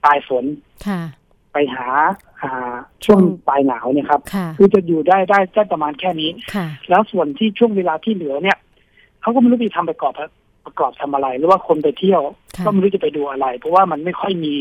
[0.04, 0.46] ปลายฝน
[1.56, 1.88] ไปหา
[2.44, 2.54] หา
[3.06, 4.22] ช่วงปลายหนาวเนี่ยครับ
[4.58, 6.30] คือจะอยู่ได้ได้ได้ประมาณแค่นี้
[6.90, 8.58] แล้วส่วนที่ช่วงเวลาที่เหลือเนี่ย
[9.22, 10.14] เขาก็ไม่รู้ไปทำประกอบ
[10.66, 12.22] ประกอบทำอะไร หรือว่าคนไปเที่ยว
[12.66, 14.56] ก็ไม่รู้จะไปดูอะไร เพราะว่ามันไม่ค่อยมี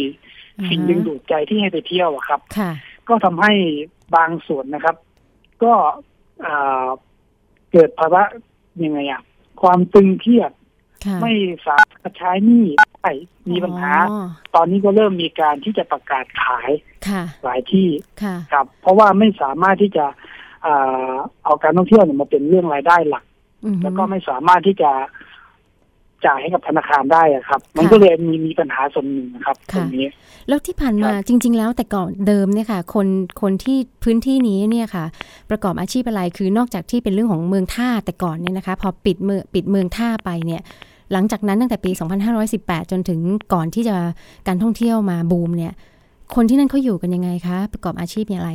[0.69, 2.41] สิ่งดึงดูดใจที่ให้ไปเที่ยวอะครับ
[3.09, 3.53] ก็ทำให้
[4.17, 4.97] บางส่วนนะครับ
[5.63, 5.73] ก็
[7.73, 8.23] เกิดภาวะ
[8.85, 9.23] ยังไงอะ
[9.63, 10.51] ความตึงเครียด
[11.23, 11.33] ไม่
[11.67, 12.64] สามารถใช้หนี้
[13.03, 13.12] ได้
[13.51, 13.93] มีปัญหา
[14.55, 16.71] ตอนนี้ก็เริ่มมีการที่จะประกาศขาย
[17.45, 17.88] หลายที่
[18.53, 20.07] ครับ เพราะว่าไม่สามารถที่จะ
[21.45, 23.25] เอาการท่องเที่ยวมาเป็นเรื่องรายได้หลัก
[23.83, 24.90] แล้วก็ไม่สามารถที่จะ
[26.27, 30.07] จ่ายให้กับธนาคารได้อะครับ มันก็เลยมีมีปัญหาส่วนหนึ่งครับตรงนี้
[30.49, 33.09] แล้วที่ผ่านมาจริง ๆ แล้วแต่ก่อนเดิมเนี่ยค่ะ คน
[33.43, 35.05] คนที่พื้นที่นี้เนี่ยค่ะ
[35.51, 40.62] ประกอบอาชีพอะไรคือนอกจากที่เป็นเรื่องของเมืองท่าแต่ก่อนเนี่ยนะคะ พอปิดเมืองปิดเมืองท่าไปเนี่ย
[41.12, 41.90] หลังจากนั้นตั้งแต่ปี
[42.40, 43.21] 2518 จนถึง
[43.53, 43.97] ก่อนที่จะ
[44.49, 45.73] การท่องเที่ยวมาบูมเนี่ย
[46.35, 48.51] คนที่นั่นเขาอยู่กันยังไงคะ ประกอบอาชีพอย่างไร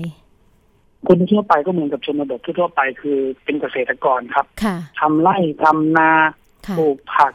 [1.07, 4.45] คนทั่วไปก็เหมือนกับชนบททั่วไปคือเป็นเกษตรกรครับ
[4.99, 6.09] ทำไร่ทำนา
[6.77, 7.33] ปลูกผัก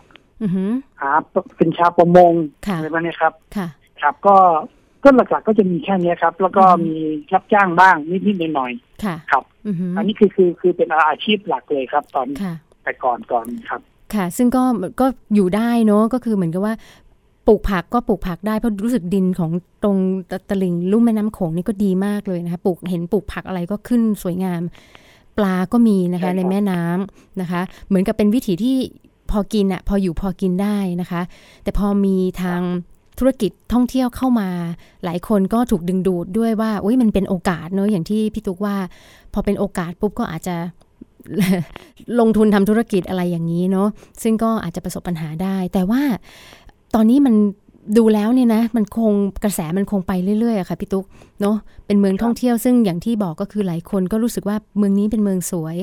[1.00, 1.10] หา
[1.56, 3.32] เป็นชาวประมงอะไรแบบนี้ครับ
[4.02, 4.36] ครับก็
[5.04, 6.94] ก็หลักๆก็จะมีแค่นี้ครับ แล้วก็มี
[7.34, 9.44] รับจ้างบ้างนิดๆหน่อยๆครับ
[9.96, 12.26] อันนี้คือคือคือเป็นอาชีพหลักเลยครับ ตอน
[12.82, 13.80] แต่ก่อนก่อนครับ
[14.16, 14.62] ค่ะ ซึ่งก็
[15.00, 16.74] ก็อยู่ได้เนาะก็คือเหมือนกับว่า
[17.46, 19.50] ปลูกผักก็ปลูกผักได้เพราะรู้สึกดินของ
[19.82, 19.96] ตรง
[20.48, 24.62] ตะลิงลุ่มแม่น้ำโขงนี่ก็ดีมากเลยนะคะปลูกเห็นปลูกผักอะไรก็ขึ้นสวยงาม
[25.38, 28.76] ปลาก็มีนะคะในแม่น้ำนะคะ เหมือนกับเป็นวิถีที่
[29.30, 31.22] พอกินอะพออยู่พอกินได้นะคะ
[31.62, 32.60] แต่พอมีทาง
[33.18, 34.48] ธุรกิจท่องเที่ยวเข้ามา
[35.04, 38.76] หลายคนก็ถูกดึงดูดด้วยว่าอุ้ยมันเป็นโอกาสเนอะอย่างที่พี่ตุ๊กว่า
[39.32, 40.56] พอเป็นโอกาสปุ๊บก็อาจจะ
[42.20, 43.88] ลงทุนทำธุรกิจอะไรอย่างนี้เนาะ
[44.22, 46.02] ซึ่งก็อาจจะประสบปัญหาได้ แต่ว่า
[46.94, 47.34] ตอนนี้มัน
[47.98, 49.12] ดูแล้วเนี่ยนะมันคง
[49.44, 51.04] กระแสมันคงไปเรื่อยๆอะค่ะพี่ตุ๊ก
[51.40, 51.56] เนาะ
[51.86, 55.76] เป็นเมืองท่องเที่ยวซึ่งอย่างที่บอกก็คือหลายคนก็รู้สึกว่าเมืองนี้เป็นเมืองสวย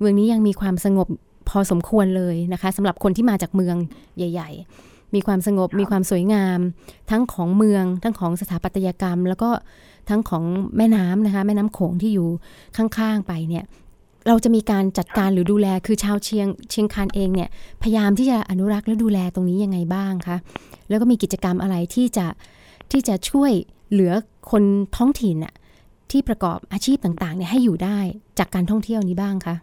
[0.00, 1.08] เมืองนี้ยังมีความสงบ
[1.48, 3.76] พอสมควรเลยนะคะสำหรับคนที่มาจากเมือง
[4.16, 4.50] ใหญ่
[4.82, 6.58] ๆ มีความสงบมีความสวยงาม
[7.10, 9.50] ทั้งของเมืองทั้งของสถาปัตยกรรม แล้วก็
[10.08, 10.44] ทั้งของ
[10.76, 12.28] แม่น้ำนะคะ แม่น้ำโขงที่อยู่
[12.76, 13.64] ข้างๆไปเนี่ย
[14.28, 17.48] เราจะมีการจัดการหรือดูแลคือชาวเชียงเชียงคานเองเนี่ย
[17.82, 20.36] พยายามที่จะอนุรักษ์และดูแลตรงนี้ยังไงบ้างคะ
[20.88, 22.26] แล้วก็มีกิจกรรมอะไรที่จะ
[22.92, 23.52] ที่จะช่วย
[23.90, 24.12] เหลือ
[24.50, 24.62] คน
[24.96, 25.54] ท้องถิ่นน่ะ
[26.10, 27.98] ที่ประกอบอาชีพต่างๆเนี่ยให้อยู่ได้
[28.38, 29.56] จากการท่องเที่ยวนี้บ้างคะ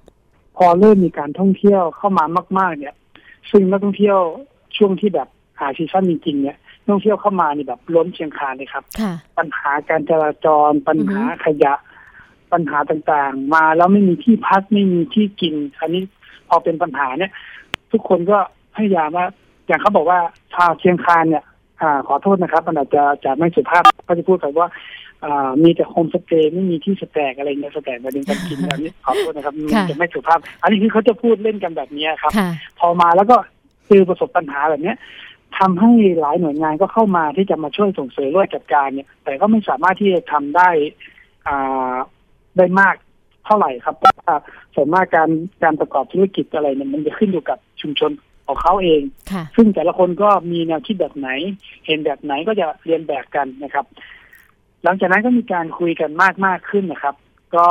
[0.58, 2.26] พอเริ่มมีการท่องเที่ยวเข้ามา
[2.58, 2.96] มาก ๆ เนี่ย
[3.52, 4.20] ซึ่งนักท่องเที่ยว
[4.78, 5.28] ช่วงที่แบบ
[5.60, 8.84] หาซีซั่นจริงๆเนี่ยท่องเที่ยวเข้ามานี่แบบล้นเชียงคานเลยครับ
[9.38, 11.74] ปัญหาการจราจรปัญหาขยะ
[12.54, 16.02] ปัญหาต่างๆ มาแล้วไม่มีที่พักไม่มีที่กิน อันนี้
[16.50, 17.32] พอเป็นปัญหาเนี่ย
[17.92, 18.38] ทุกคนก็
[18.76, 19.26] พยายามว่า
[19.68, 20.20] อย่างเขาบอกว่า
[20.54, 21.44] ชาวเชียงคานเนี่ย
[21.82, 24.68] อขอโทษนะครับ มันอาจจะจะไม่สุภาพก็จะพูดแบบว่า
[25.64, 32.32] มีแต่โฮมสเตย์ไม่มีที่สแตกอะไรเงี้ยสแตกมาดึงการกินแบบนี้ขอโทษนะครับมันจะไม่สุภาพ อันนี้คือเขาจะพูดเล่นกันแบบนี้ครับ
[32.80, 33.38] พอมาแล้วก็
[33.88, 34.98] เจอประสบปัญหาแบบเนี้ย
[35.58, 40.70] ทำให้หลายหน่วยงานก็เข้ามาที่จะมาช่วยส่งเสริมร่วมจัดการเนี่ย แต่ก็ไม่สามารถที่จะทำได้
[41.48, 41.96] อ่า
[42.58, 42.96] ได้มาก
[43.46, 44.36] เท่าไหร่ครับเพราะว่า
[44.76, 45.30] ส่วนมากการ
[45.64, 48.12] การประกอบธุรกิจอะไรเนี่ยมันจะขึ้นอยู่กับชุมชน
[48.48, 49.02] ของเขาเอง
[49.56, 51.30] ซึ่งแต่ละคนก็มีแนวคิดแบบไหน
[51.86, 53.86] เห็นแบบไหนก็จะเรียนแบบกันนะครับ
[54.84, 57.16] หลังจากนั้นก็มีการคุยกันมากมากขึ้นนะครับ
[57.56, 57.68] ก็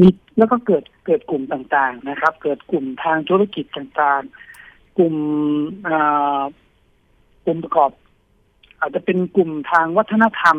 [0.00, 5.14] มีแล้วก็เกิดเกิดกลุ่มต่างๆนะครับ เกิดกลุ่มทางธุรกิจต่างๆ กลุ่ม
[7.44, 7.90] กลุ่มประกอบ
[8.80, 10.56] อาจจะเป็นกลุ่มทางวัฒนธรรม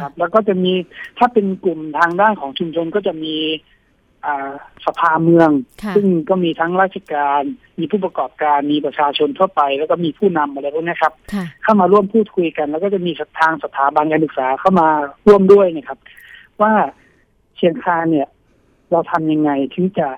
[0.00, 0.72] ครับ แล้วก็จะมี
[1.18, 3.36] ถ้าเป็นกลุ่มทางด้านของชุมชนก็จะมี
[4.86, 5.50] สภาเมือง
[5.96, 7.42] ซึ่งก็มีทั้งราชการ
[7.78, 11.14] มีผู้ประกอบการมีประชาชนทั่วไป แล้วก็มีผู้นำอะไรพวกนี้ครับ
[11.62, 14.88] เข้ามาร่วมพูดคุยกัน แล้วก็จะมีทางสถาบันการศึกษาเข้ามา
[15.26, 15.98] ร่วมด้วยนะครับ
[16.62, 16.72] ว่า
[17.56, 18.28] เชียงคานเนี่ย
[18.90, 20.08] เราทำยังไงถึงจะ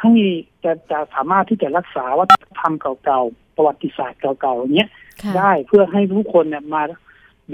[0.00, 0.12] ให้
[0.64, 4.90] จะจะสามารถที่จะรักษาวัฒนธรรมเก่าๆประวัติศาสตร์เก่าๆอย่างเงี้ย
[5.36, 6.82] ได้เพื่อให้ทุกคนเนี่ยมา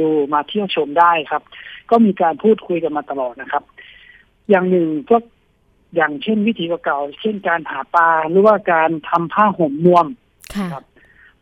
[0.00, 1.42] ดูมาเที่ยวชมได้ครับ
[1.90, 3.62] ก็มีการพูดคุยกันมาตลอดนะครับ
[4.50, 5.22] อย่างหนึ่งพวก
[5.96, 10.06] อย่างเช่นวิธีเก่าเช่นการหาปลาหรือว่าการทำผ้าห่มนวม
[10.72, 10.84] ครับ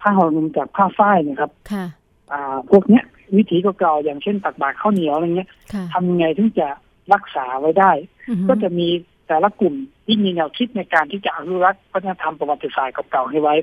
[0.00, 1.50] ผ้าห่มนวมจากผ้าฝ้ายนะครับ
[2.32, 3.04] อ่าพวกเนี้ย
[3.36, 5.48] วิธีเก่าอย่างเช่นตักบาตรข้าวเหนียวอะไรเงี้ย
[5.92, 6.68] ทำยังไงถึงจะ
[7.12, 7.90] รักษาไว้ได้
[8.48, 8.88] ก็จะมี
[9.28, 13.54] แต่ละกลุ่มที่มีแนวคิดในการที่จะอนุรักษ์วัฒนธรรมประวัติศาสตร์เก่าๆให้ไว้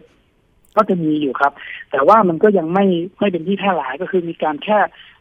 [0.76, 1.52] ก็จะมีอยู่ครับ
[1.92, 2.86] แต่ว่ามันก็ยังไม่
[3.20, 4.80] ไม่เป็นที่แพร่หลายก็คือมีการแค่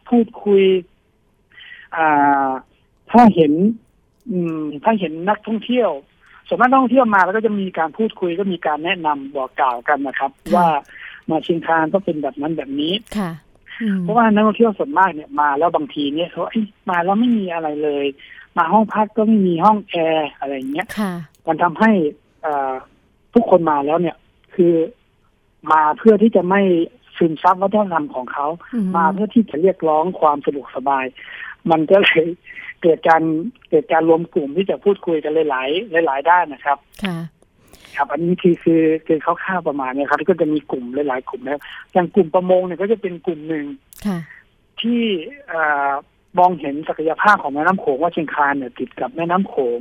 [0.09, 0.63] พูดคุย
[1.97, 2.49] อ่า
[3.11, 3.51] ถ้าเห็น
[4.31, 5.89] อืม ถ้าเห็นนักท่องเที่ยว
[6.47, 10.67] ส่วนมากนักท่องเที่ยวมาแล้วก็จะมีการพูดคุยก็มีการแนะนำบอกกล่าวกันนะครับ ว่า
[11.29, 13.31] มาเชียงคานก็เป็นแบบนั้นแบบนี้ค่ะ
[14.01, 16.43] เพราะว่านักท่องเที่ยวส่วนมากเนี่ยมาแล้วบางทีเนี่ยเขา
[16.89, 18.05] มาแล้วไม่มีอะไรเลย
[18.57, 20.87] มาห้องพักก็ไม่มีห้องแอร์อะไรอย่างเงี้ย
[21.47, 21.91] มันทำให้
[22.45, 22.73] อ่า
[23.33, 24.15] ทุกคนมาแล้วเนี่ย
[24.55, 24.73] คือ
[25.71, 26.61] มาเพื่อที่จะไม่
[27.17, 28.47] ซึมซับวัฒนธรรมของเขา
[28.95, 31.05] มาเพื่อที่จะเรียกร้องความสะดวกสบาย
[31.71, 32.25] มันก็เลย
[32.81, 33.21] เกิดการ
[33.69, 37.17] เกิดการรวมกลุ่มที่จะพูดคุยกันหลาย ๆ หลาย ๆ ด้านนะครับ ค่ะ
[37.95, 41.59] ครับ อันนี้คือคือคือเขาข้าวประมาณนี้ครับที่ก็จะมีกลุ่มหลาย ๆ กลุ่มแล้ว
[41.93, 43.65] อย่างกลุ่มประมงเนี่ยก็จะเป็นกลุ่มหนึ่ง
[44.81, 45.01] ที่
[46.39, 49.79] มองเห็นศักยภาพของแม่น้ำโขงว่าเชียงคานเนี่ยติดกับแม่น้ำโขง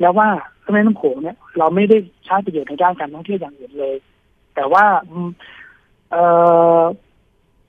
[0.00, 0.28] แล้วว่า
[0.72, 3.96] แม่น้ำโขงเนี่ยเราไม่ได้ใช้ประโยชน์ในด้านการท่องเที่ยวอย่างอื่นเลย
[4.54, 4.84] แต่ว่า
[6.10, 6.16] เอ
[6.78, 6.80] อ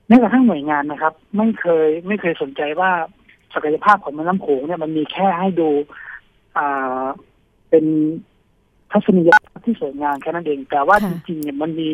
[0.08, 2.91] แม้กระทั่งหน่วยงานนะครับ ไม่เคยไม่เคยสนใจว่า
[3.54, 5.69] ศักยภาพของแม่น้ำโขงเนี่ยมันมีแค่ให้ดู
[6.58, 7.04] อ่า
[7.69, 7.86] เป็น
[8.91, 11.89] ทัศนียภาพที่สวยงามแค่นั้นเอง แต่ว่าจริงๆเนี่ยมันมี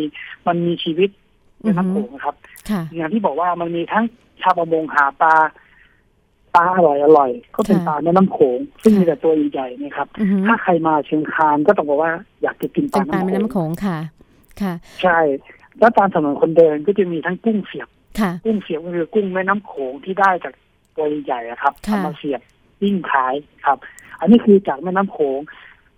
[0.48, 1.10] มันมีชีวิต
[1.62, 2.36] ในน้ำโขงครับ
[2.96, 4.06] อย่างที่บอกว่ามันมีทั้ง
[4.42, 5.36] ชาวประมงหาปลา
[6.56, 10.08] ปลาอร่อยอร่อย ก็เป็นปลาในน้ำโขง ซึ่งมีแต่ตัวใหญ่ๆนะครับ
[10.48, 13.98] ถ้าใครมาเชียงคานก็ต้องบอกว่าอยากจะกินปลาน้ำโขงค่ะ
[14.62, 15.20] ค่ะ ใช่
[15.80, 17.90] แล้วตามถนนคนเดินก็จะมีทั้งกุ้งเสียบ
[18.46, 20.54] กุ้งเสียบก็คือกุ้งแม่น้ำโขงที่ได้จาก
[20.96, 22.42] ตัวใหญ่อะครับทำมาเสียบ
[22.84, 23.34] วิ่งขาย
[23.66, 23.78] ครับ
[24.20, 25.40] อันนี้คือจากแม่น้ำโขง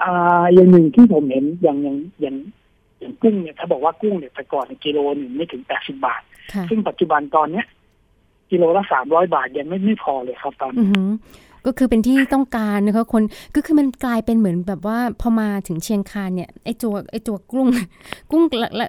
[0.03, 2.35] อ่าอย่างหนึ่งที่ผมเห็นอย่างอย่างอย่าง
[2.99, 6.21] อย่างกุ้งเนี่ยถ้าบอกว่ากุ้งเนี่ยแต่ก่อนกิโลหนึ่งไม่ถึงแปดสิบาท
[6.69, 7.65] ซึ่งปัจจุบันตอนเนี้ย
[8.51, 10.87] กิโลละสามร้อยบาทยังไม่ไม่พอเลยครับตอนนี้
[11.65, 13.23] ก็คือเป็นที่ต้องการนะคะคน
[13.55, 17.67] ก็คือมันกลายเป็นเหมือนแบบว่าพอมาถึงเชียงคานเนี่ยไอ้ตัวไอ้ตัวกุ้ง
[18.31, 18.43] กุ้ง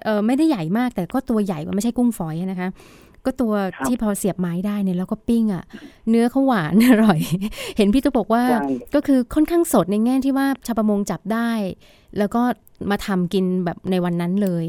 [0.05, 2.69] เออไม่ได้ใหญ่มาก แต่ก็ตัวใหญ่ว่าไม่ใช่กุ้งฝอยนะคะ
[3.25, 3.53] ก็ตัว
[3.85, 5.63] ที่พอเสียบไม้ได้เนี่ยแล้วก็ปิ้งอะ
[6.09, 7.19] เนื้อเขาหวานอร่อย
[7.77, 8.43] เห็นพี่ตุ๊กบอกว่า
[8.95, 11.51] ก็คือค่อนข้างสดในแง่ที่ว่าชาวประมงจับได้
[12.17, 12.41] แล้วก็
[12.89, 14.65] มาทำกินแบบในวันนั้นเลย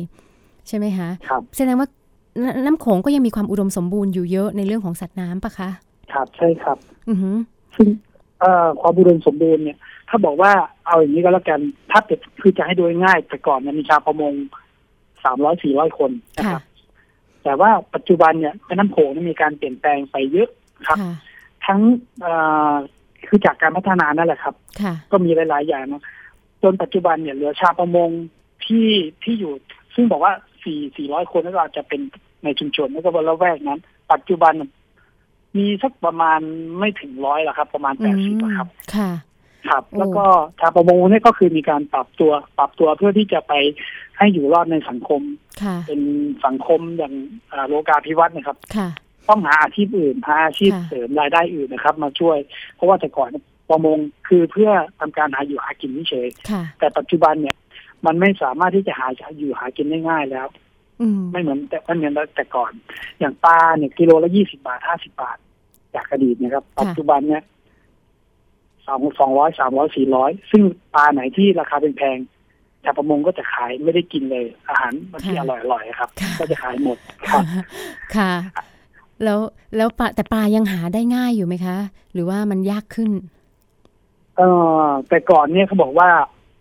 [0.69, 1.89] ใช่ไหมคะครับแสดงว่า
[2.65, 5.71] น้ำโขงก็ยังมีความอุดมสมบูรณ์อยู่เยอะในเรื่องของสัตว์น้ำปะคะ
[6.13, 6.77] ครับใช่ครับ
[7.09, 7.19] อือ
[7.77, 7.89] ซึ่ง
[8.81, 10.53] ความอุดมสมบูรณ์เนี่ย ถ้าบอกว่า
[10.87, 11.61] เอาอย่างนี้ก็แล้วกัน
[11.93, 14.33] ถ้าเกิดคือจะให้โดยง่ายแต่ก่อนมีชาวประมง
[15.25, 16.63] สามร้อยสี่ร้อยคนนะครับ
[17.45, 20.49] แต่ว่าปัจจุบันเนี่ยแม่น้ำโขงมีการเปลี่ยนแปลงไปเยอะ
[20.89, 20.99] ครับ
[21.67, 21.81] ทั้ง
[23.27, 24.55] คือจากการพัฒนานั่นแหละครับ
[25.11, 26.03] ก็มีหลาย ๆ อย่างนะ
[26.63, 28.11] จนปัจจุบันเนี่ยเหลือชาวประมง
[28.67, 28.89] ที่
[29.23, 29.53] ที่อยู่
[29.95, 32.01] ซึ่งบอกว่าสี่สี่ร้อยคนนั่นอาจจะเป็น
[32.45, 33.81] ในชุมชนแล้วก็บนละแวกนั้น
[34.13, 34.53] ปัจจุบัน
[35.59, 36.41] มีสักประมาณ
[36.79, 39.11] ไม่ถึงร้อยละครับ ประมาณแปดสิบครับ ค่ะ
[39.71, 40.27] ครับ แล้วก็
[40.61, 43.53] ชาวประมงนี่ก็คือมีการปรับตัว ปรับตัวเพื่อที่จะไป
[44.19, 45.23] ให้อยู่รอดในสังคม
[45.87, 46.01] เป็น
[46.47, 47.15] สังคมอย่าง
[47.69, 48.57] โลกาภิวัตน์นะครับ
[49.29, 52.39] ต้องหาอาชีพอื่นหาอาชีพเสริมรายได้อื่นนะครับ มาช่วย
[52.75, 53.31] เพราะว่าแต่ก่อน
[53.71, 56.29] ประมงคือเพื่อทำการหาอยู่หากินเฉย
[56.79, 57.57] แต่ปัจจุบันเนี่ย
[58.07, 59.07] มันไม่สามารถที่จะหา
[59.39, 60.47] อยู่หากินได้ง่ายแล้ว
[61.33, 62.73] ไม่เหมือนแต่ไม่เหมือนแต่ก่อน
[63.19, 65.37] อย่างปลาเนี่ยกิโลละยี่สิบาทห้าสิบาท
[65.95, 67.43] จากอดีตนะครับ ปัจจุบันเนี่ย
[68.87, 70.63] สองสองร้อยสามร้อยสี่ร้อยซึ่ง
[70.95, 72.19] ปลาไหนที่ราคาเป็นแพง
[72.85, 74.93] ชาวประมงก็จะขายไม่ได้กินเลย อาหาร
[75.25, 76.99] ที่อร่อยๆครับ ก็จะขายหมด
[77.31, 77.45] ครับ
[78.17, 78.33] ค่ะ
[79.25, 79.41] แล้ว
[79.77, 81.77] แล้วปลาแต่ปลายังหาได้ง่ายอยู่ไหมคะ
[82.13, 83.11] หรือว่ามันยากขึ้น
[84.37, 84.43] เอ
[84.83, 86.09] อแต่ก่อนเนี่ยเขาบอกว่า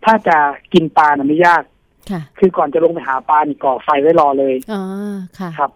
[0.04, 0.36] ถ้าจะ
[0.72, 1.62] กินปลาเนี่ยไม่ยาก
[2.10, 4.82] ค่ะคือก่อนจะลงไปหาปลานี่ก่อไฟไว้รอเลยอ๋อ
[5.38, 5.70] ค่ะครับ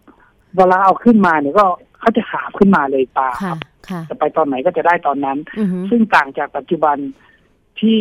[0.56, 1.66] เวลาเอาขึ้นมาเนี่ยก็
[2.00, 3.58] เขาจะหาขึ้นมาเลยปลาครับ
[4.08, 5.38] จะไปตอนไหนก็จะได้ตอนนั้น
[5.90, 6.96] ซึ่งต่างจากปัจจุบัน
[7.80, 8.00] ที่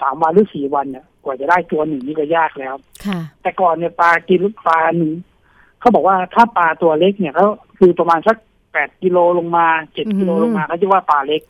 [0.00, 2.74] สามวันหรือสี่วันเนี่ยกว่าจะได้ตัวหนึ่งนี่ก็ยากแล้ว
[3.42, 5.12] แต่ก่อนเนี่ยปลากินลูกปลาหนึ่ง
[5.80, 7.46] เขาบอกว่าถ้าปลาตัวเล็กเนี่ยเขา
[7.78, 8.36] คือประมาณสัก
[8.72, 11.42] แปดกิโลลงมาเจ็ดกิโลลงมาเขาจะว่าปลาเล็ก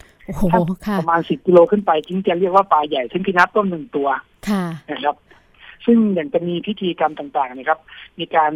[0.51, 0.59] ถ้า
[0.99, 4.07] ประมาณสิบกิโลขึ้นไปจึงจะเรียกว่าปลาใหญ่ซึ่งพี่นับต้นหนึ่งตัว
[4.89, 5.15] นะครับ
[5.85, 7.79] ซึ่งอย่างจะมีพิธีกรรมต่างๆนะครับ
[8.19, 8.51] มีการ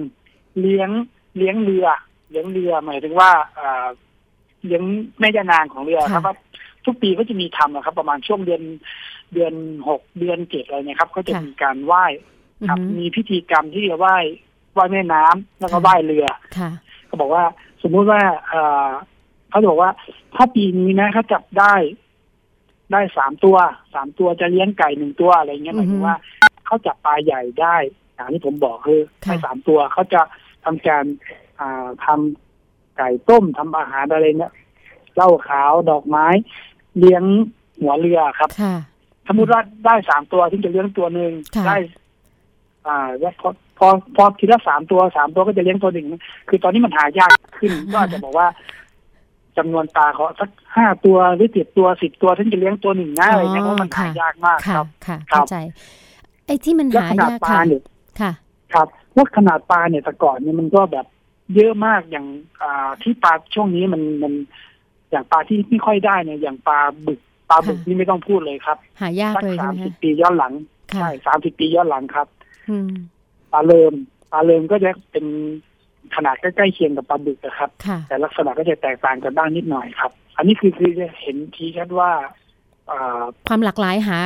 [0.60, 0.89] เลี้ยง
[1.38, 1.88] เลี้ยงเรือ
[2.30, 3.32] เลี้ยงเรือหมายถึงว่า
[4.65, 4.84] เลี้ยง
[5.20, 6.36] แม่ยานางของเรือครับว่า
[6.86, 8.63] ทุกปีก็จะมีทำนะครับ ประมาณช่วงเดือน
[9.34, 9.54] เดือน
[9.88, 12.06] หกเดือนเจ็ดอะไรนะครับ ก็จะมีการไหว้
[12.70, 14.18] ครับมีพิธีกรรมที่จะไหว้
[14.74, 16.26] ไหว้แม่น้ำแล้วก็ไหว้เรือ
[17.06, 17.44] เขาบอกว่า
[17.84, 19.92] สมมุติว่าเเขาบอกว่า
[20.36, 21.74] ถ้าปีนี้นะเขาจับได้
[22.92, 23.58] ได้สามตัว
[23.94, 26.15] สามตัวจะเลี้ยงไก่หนึ่งตัวอะไรเงี้ยหมายถึงว่า
[26.70, 27.76] เขาจับปลาใหญ่ได้
[28.16, 30.22] อย่างที่ผมบอกคือให้สามตัวเขาจะ
[30.66, 31.04] ทำการ
[32.06, 34.54] ทำไก่ต้มทำอาหารอะไรเนี่ย
[35.16, 36.28] เหล้าขาวดอกไม้
[37.00, 37.24] เลี้ยง
[37.80, 38.50] หัวเรือครับ
[39.28, 41.32] สมมติว่าได้สามตัวที่จะเลี้ยงตัวหนึ่ง
[41.68, 41.78] ได้
[42.88, 46.06] อ่าแล้วพอพอพอทีละสามตัวสามตัวก็จะเลี้ยงตัวหนึ่ง
[46.50, 48.48] คือตอนนี้มันหายากขึ้นก็อาจจะบอกว่า
[49.58, 55.56] จำนวนปลาเขาสักห้าตัวหรือเจ็ดตัวสิบตัวถึงจะเลี้ยงตัวหนึ่งนะอะไรเงี้ยเพราะมันหายากมากครับค่ะเข้าใจ
[56.50, 57.62] ไอ้ที่มันหายากค่ะ
[58.20, 58.32] ค่ะ
[58.74, 61.06] ครับว่าขนาดปลาเนี่ยแต่ก่อนเนี่ยมันก็แบบ
[61.56, 62.26] เยอะมากอย่าง
[62.62, 64.34] อ่าที่ปลาช่วงนี้มันมัน
[65.12, 70.54] อย่างปลาที่ไม่ค่อยได้เนี่ยอย่างปลาบึกปลาบึกนี่ไม่ต้องพูดเลยครับ หายากเลยสามสิบปีย้อนหลัง
[70.96, 72.28] ใช่สามสิบปีย้อนหลังครับ
[73.54, 73.94] ปลาเลิม
[74.32, 75.26] ปลาเลิมก็จะเป็น
[76.16, 77.70] ขนาดใกล้ๆเคียงกับปลาบึกนะครับ
[78.08, 82.12] แต่ลักษณะก็จะแตกต่างกันบ้างนิดหน่อยครับ อันนี้คือคือจะเห็นชี้ชัดว่า
[83.48, 84.18] ความหลากหลายหา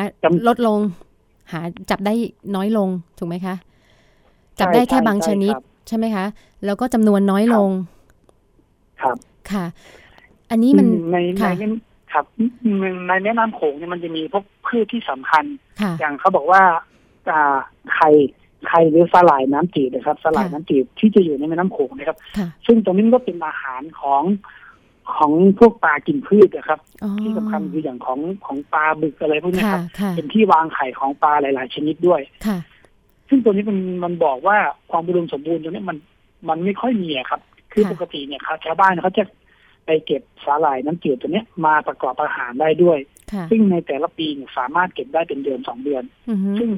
[0.48, 0.80] ลดลง
[1.52, 2.14] หาจับได้
[2.56, 3.56] น้อยลงถูกไหมคะ
[4.60, 5.56] จับได้แค่บางชนิด
[5.88, 6.26] ใช่ไหมคะ
[6.66, 7.70] แล้วก็จำนวนน้อยลง
[9.02, 9.18] ครับ
[9.52, 9.66] ค่ะ
[10.52, 11.46] อันนี้มันในใน
[12.14, 12.26] ครับ
[13.08, 15.46] ในแม่น้ำโขงเนี่ยมันจะมีพวกพืชที่สำคัญ
[16.00, 16.62] อย่างเขาบอกว่า
[17.30, 17.58] อ่า
[17.96, 18.10] ไข่
[18.68, 22.18] ไข่หรือสลายน้ำจืดนะครับ สลายน้ำจืดที่จะอยู่ในแม่น้ำโขงนะครับ
[22.66, 24.22] ซึ่งตรงนี้ก็เป็นอาหารของ
[25.16, 26.80] ของพวกปลากินพืชนะครับ
[27.20, 29.84] ที่สำคัญคืออย่างของของปลาบึกอะไรพวกนี้ครับ
[30.16, 32.22] เป็นที่วางไข่ของปลาหลาย ๆ ชนิดด้วย
[33.30, 34.58] ซึ่งตัวนี้มันมันบอกว่า
[34.92, 35.98] ความอุดมสมบูรณ์ตรงนี้มัน
[36.50, 37.42] มันไม่ค่อยมีครับ
[37.74, 39.24] คือปกติเนี่ยครับชาวบ้านเขาจะ
[39.86, 43.00] ไปเก็บสาหร่ายน้ำจืดตัวนี้มาประกอบอาหารได้ด้วย
[43.50, 46.04] ซึ่งในแต่ละปีเนี่ยสามารถเก็บได้เป็นเดือนสองเดือน
[46.60, 46.70] ซึ่ง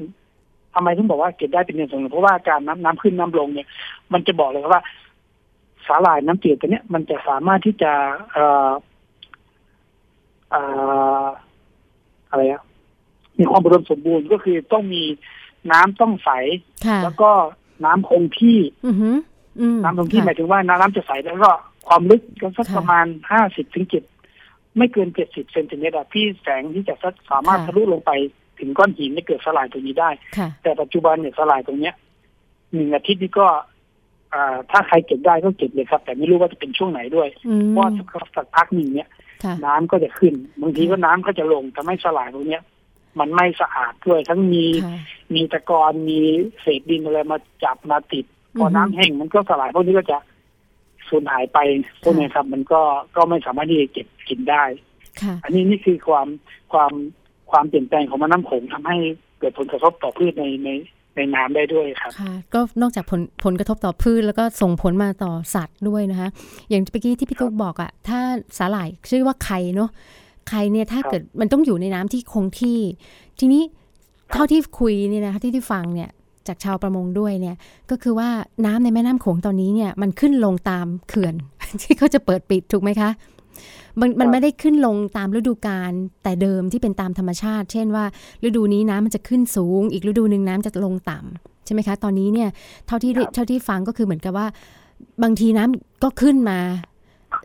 [0.74, 3.68] ทำไมถึงบอกว่าเก็บได้เป็นเดือนสองเดือนเพราะว่าการน้ำน้ำขึ้นน้ำลงเนี่ย
[4.12, 4.82] มันจะบอกเลยว่า
[5.88, 7.92] สาหร่ายน้ำจืดตัวนี้มันจะสามารถที่จะ
[8.32, 8.70] เอ่อ
[12.30, 12.62] อะไรอะ
[13.38, 15.02] มีความอุดมสมบูรณ์ก็คือต้องมี
[15.72, 16.30] น้ำต้องใส
[17.02, 17.30] แล้วก็
[17.84, 18.58] น้ำคงที่
[19.82, 21.52] น้ำคงที่หมายถึงว่าน้ำจะใสแล้วก็
[21.88, 24.02] ความลึกก็สักประมาณห้าสิบถึงเจ็ด
[24.76, 26.94] ไม่เกินเจ็ดสิบเซนติเมตรที่แสงที่จะ
[27.30, 28.10] สามารถทะลุลงไป
[28.58, 30.10] ถึงก้อนหินไม่เกิดสลายตรงนี้ได้
[30.62, 31.94] แต่ปัจจุบันเนี่ยสลายตรงเนี้ย
[32.72, 33.46] หนึ่งอาทิตย์นี้ก็
[34.70, 37.28] ถ้าใครเก็บได้ก็เก็บเลยครับ แต่ไม่รู้ว่าจะเป็นช่วงไหนด้วย
[37.70, 37.84] เพราะ
[38.36, 39.08] สักพักหนึ่งเนี่ย
[39.66, 42.62] น้ำก็จะขึ้น บางทีก็น้ำก็จะลงทำให้สลายตรงเนี้ย
[43.18, 44.64] มันไม่สะอาดด้วย ทั้งมี
[45.34, 46.18] มีตะกอนมี
[46.60, 48.24] เศษดินอะไรมาจับมาติด
[48.58, 50.18] พอน้ำแห้งมันก็สลายพวกนี้ก็จะ
[51.08, 51.58] สูญหายไป
[52.02, 52.80] พวกนี้ครับ มันก็
[53.16, 54.64] ก็ไม่สามารถที่จะเก็บกินได้
[55.44, 56.26] อันนี้นี่คือความ
[56.72, 56.92] ความ
[57.50, 58.96] ความเปลี่ยนแปลงของมันน้ำโขงทำให้
[59.38, 60.70] เกิดผลกระทบต่อพืชในใน
[61.16, 66.28] ในน้ำได้ด้วยครับค่ะก็นอกจากผลผลกระทบต่อพืชแล้วก็ส่งผลมาต่อสัตว์ด้วยนะคะ
[66.68, 68.18] อย่างเมื่อกี้ที่พี่ตุ๊กบอกอะถ้า
[68.58, 69.90] สาหร่ายชื่อว่าไข่เนาะ
[70.48, 72.80] ไข่เนี่ยถ้าเกิดมันต้องอยู่ในน้ำที่คงที่
[73.38, 73.62] ทีนี้
[74.34, 76.10] เท่าที่คุยเนี่ยนะคะที่ที่ฟังเนี่ย
[76.48, 77.56] จากชาวประมงด้วยเนี่ย
[77.90, 78.28] ก็คือว่า
[78.66, 81.34] น้ำในแม่น้ำโขงตอนนี้เนี่ยมันขึ้นลงตามเขื่อน
[81.82, 83.10] ที่เขาจะเปิดปิดถูกไหมคะ
[84.00, 88.04] มันมันไม่ได้ขึ้นลงตามฤดูกาลแต่เดิมที่เป็นตามธรรมชาติ เช่นว่า
[88.44, 92.48] ฤดูนี้น้ำมันจะขึ้นสูง อีกฤดูหนึ่งน้ำจะลงต่ำใช่ไหมคะ ตอนนี้เนี่ย
[92.86, 94.46] เท่าที่เท่าที่ฟังก็คือเหมือนกับว่า
[95.22, 96.58] บางทีน้ำก็ขึ้นมา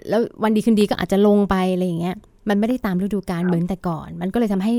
[0.10, 2.16] แล้ววันดีคืนดีก็อาจจะลงไปอะไรอย่างเงี้ย
[2.50, 4.74] มันไม่ได้ตามฤดูกาลเหมือนแต่ก่อน มันก็เลยทำให้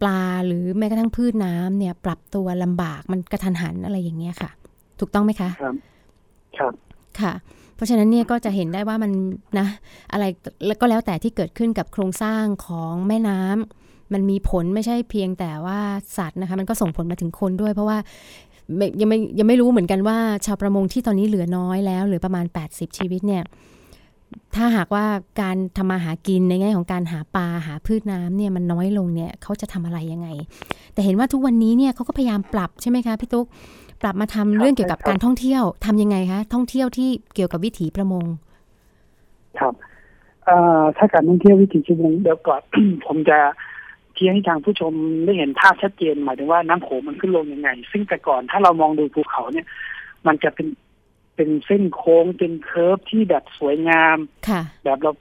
[0.00, 4.50] ปลาหรือแม้กระทั่งพืชน้ำเนี่ย ปรับตัวลำบากมันกระทันหันอะไรอย่างเงี้ยค่ะ
[5.00, 5.74] ถูกต้องไหมคะ ครับ
[6.58, 6.72] ครับ
[7.20, 7.32] ค่ะ
[7.78, 9.10] พราะฉะนั้นเนี่ยก็จะเห็นได้ว่ามัน
[9.58, 9.66] นะ
[10.12, 10.24] อะไร
[10.80, 15.78] ก็แล้วแต่ที่เกิดขึ้นกับโครงสร้างของแม่น้ำมันมีผลไม่ใช่เพียงแต่ว่า
[16.16, 17.98] สัตว์นะคะมันก็ส่งผลมาถึงคนด้วย เพราะว่า
[19.00, 23.42] ยังไม่ยังไม่รู้เหมือนกันว่า ชาวประมงที่ตอนนี้เหลือน้อยแล้วเหลือประมาณ 80 ชีวิตเนี่ย
[24.56, 25.04] ถ้าหากว่า
[25.40, 30.28] การทำมาหากินในแง่ของการหาปลาหาพืชน้ำเนี่ยมันน้อยลงเนี่ยเขาจะทำอะไรยังไง
[30.92, 33.46] แต่เห็นว่าทุกวันนี้เนี่ยเขาก็พยายามปรับใช่ไหมคะพี่ตุ๊ก
[34.02, 38.24] ปรับมาทำเรื่องเกี่ยวกับการท่องเที่ยวทำยังไงคะท่องเที่ยวที่เกี่ยวกับวิถีประมง
[39.58, 39.74] ครับ
[40.96, 42.62] ถ้าการท่องเที่ยววิถีประมงเดี๋ยวก่อน
[43.06, 43.38] ผมจะ
[44.14, 44.92] เทียให้ทางผู้ชม
[45.24, 49.66] ได้เห็นภาพชัดเจนหมายถึงว่าน้ำโขงมันขึ้นลงยังไง ซึ่งแต่ก่อนถ้าเรามองดูภูเขาเนี่ย
[50.26, 50.68] มันจะเป็น
[51.36, 54.16] เป็นเส้นโค้งเป็นเคิร์ฟที่แบบสวยงาม
[54.84, 55.12] แบบเรา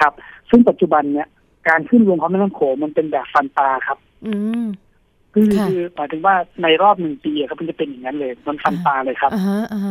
[0.00, 0.12] ครับ
[0.50, 1.28] ซึ่งปัจจุบันเนี่ย
[1.68, 4.34] การขึ้นลงของแม่น้ำโขงมันเป็นแบบฟันปลาครับ อื
[5.34, 9.30] คือคือหมายถึงว่าในรอบหนึ่งปีครับมันจะเป็นอย่างนั้นเลยมันฟันปลาเลยครับ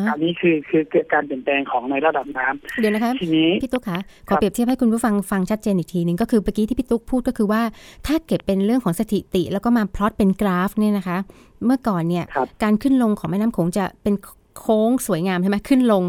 [0.09, 7.61] อันนี้คือคือเกิดการเปลี่ยนแปลงของในระดับน้ำเดี๋ยวนะคะทีนี้พี่ตุ๊กคะขอเปรียบเทียบให้คุณผู้ฟังฟังชัดเจนอีกทีหนึ่งก็คือเมื่อกี้ที่พี่ตุ๊กพูดก็คือว่า
[8.07, 11.17] ถ้าเก็บเป็นเรื่องของสถิติ แล้วก็มาพลอตเป็นกราฟเนี่ยนะคะ
[11.65, 12.25] เมื่อก่อนเนี่ย
[12.63, 14.15] การขึ้นลงของแม่น้ำโขงจะเป็น
[14.59, 16.03] โค้งสวยงามใช่ไหมขึ้นลง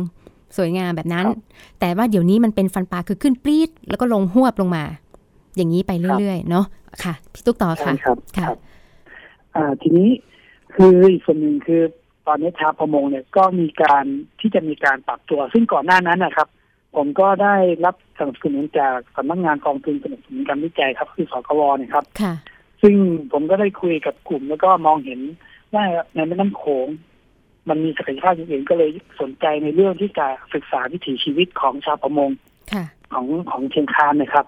[0.56, 1.26] สวยงามแบบนั้น
[1.80, 4.84] แต่ว่าเดี๋ยวนี้มันเป็นฟันปลาคือขึ้นปรีดแล้วก็ลงหวบลงมา
[5.56, 6.64] อย่างนี้ไปเรื่อยๆเนาะ
[7.02, 7.92] ค่ะ พี่ตุ๊กต่อค่ะ
[8.36, 8.46] ค่ะ
[9.56, 10.10] อ่าทีนี้
[10.74, 11.82] คืออีกส่วนหนึ่งคือ
[12.26, 14.04] ตอนนี้ชาวประมงเนี่ยก็มีการ
[14.40, 16.48] ที่จะมีการปรับตัว ซึ่งก่อนหน้านั้นนะครับ
[16.96, 22.04] ผมก็ได้รับสนับสนุนจากสำนักงานกองทุนสนับสนุนการวิจัยครับ คือสกวเนี่ยครับ
[22.82, 22.94] ซึ่ง
[23.32, 25.20] ผมก็ได้คุยกับกลุ่มแล้วก็มองเห็น
[25.74, 25.84] ว่า
[26.14, 26.88] ในแม่น้ำโขง
[27.68, 32.30] มันมีศักยภาพอย่างอื่นก็เลยสนใจในเรื่องที่จะศึกษาวิถีชีวิตของชาวประมง
[33.14, 34.46] ของของเชียงคานนะครับ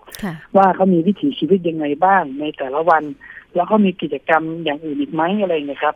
[0.56, 3.02] ว่าเขามีวิถีชีวิตยังไงบ้างในแต่ละวัน
[3.54, 5.94] แล้วก็มีกิจกรรมอย่างอื่นอีกไหมอะไรเงี้ยครับ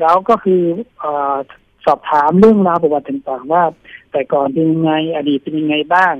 [0.00, 0.62] แล้วก็คือ
[1.02, 1.04] อ
[1.86, 3.62] สอบถามเรื่องราวประวัติต่างๆว่า
[4.12, 6.14] แต่ก่อนเป็นยังไงอดีตเป็นยังไงบ้าง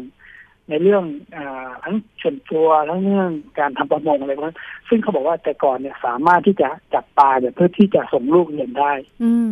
[0.69, 1.05] ในเรื่อง
[1.37, 1.39] อ
[1.85, 8.93] ทั้งส่วนตัวทั้งเรื่องการทำประมงอะไรพวกนั้นซึ่งเขาบอกว่าแต่ก่อนเนี่ยสามารถที่จะจับปลาเนี่ยเพื่อที่จะส่งลูกเรียนได้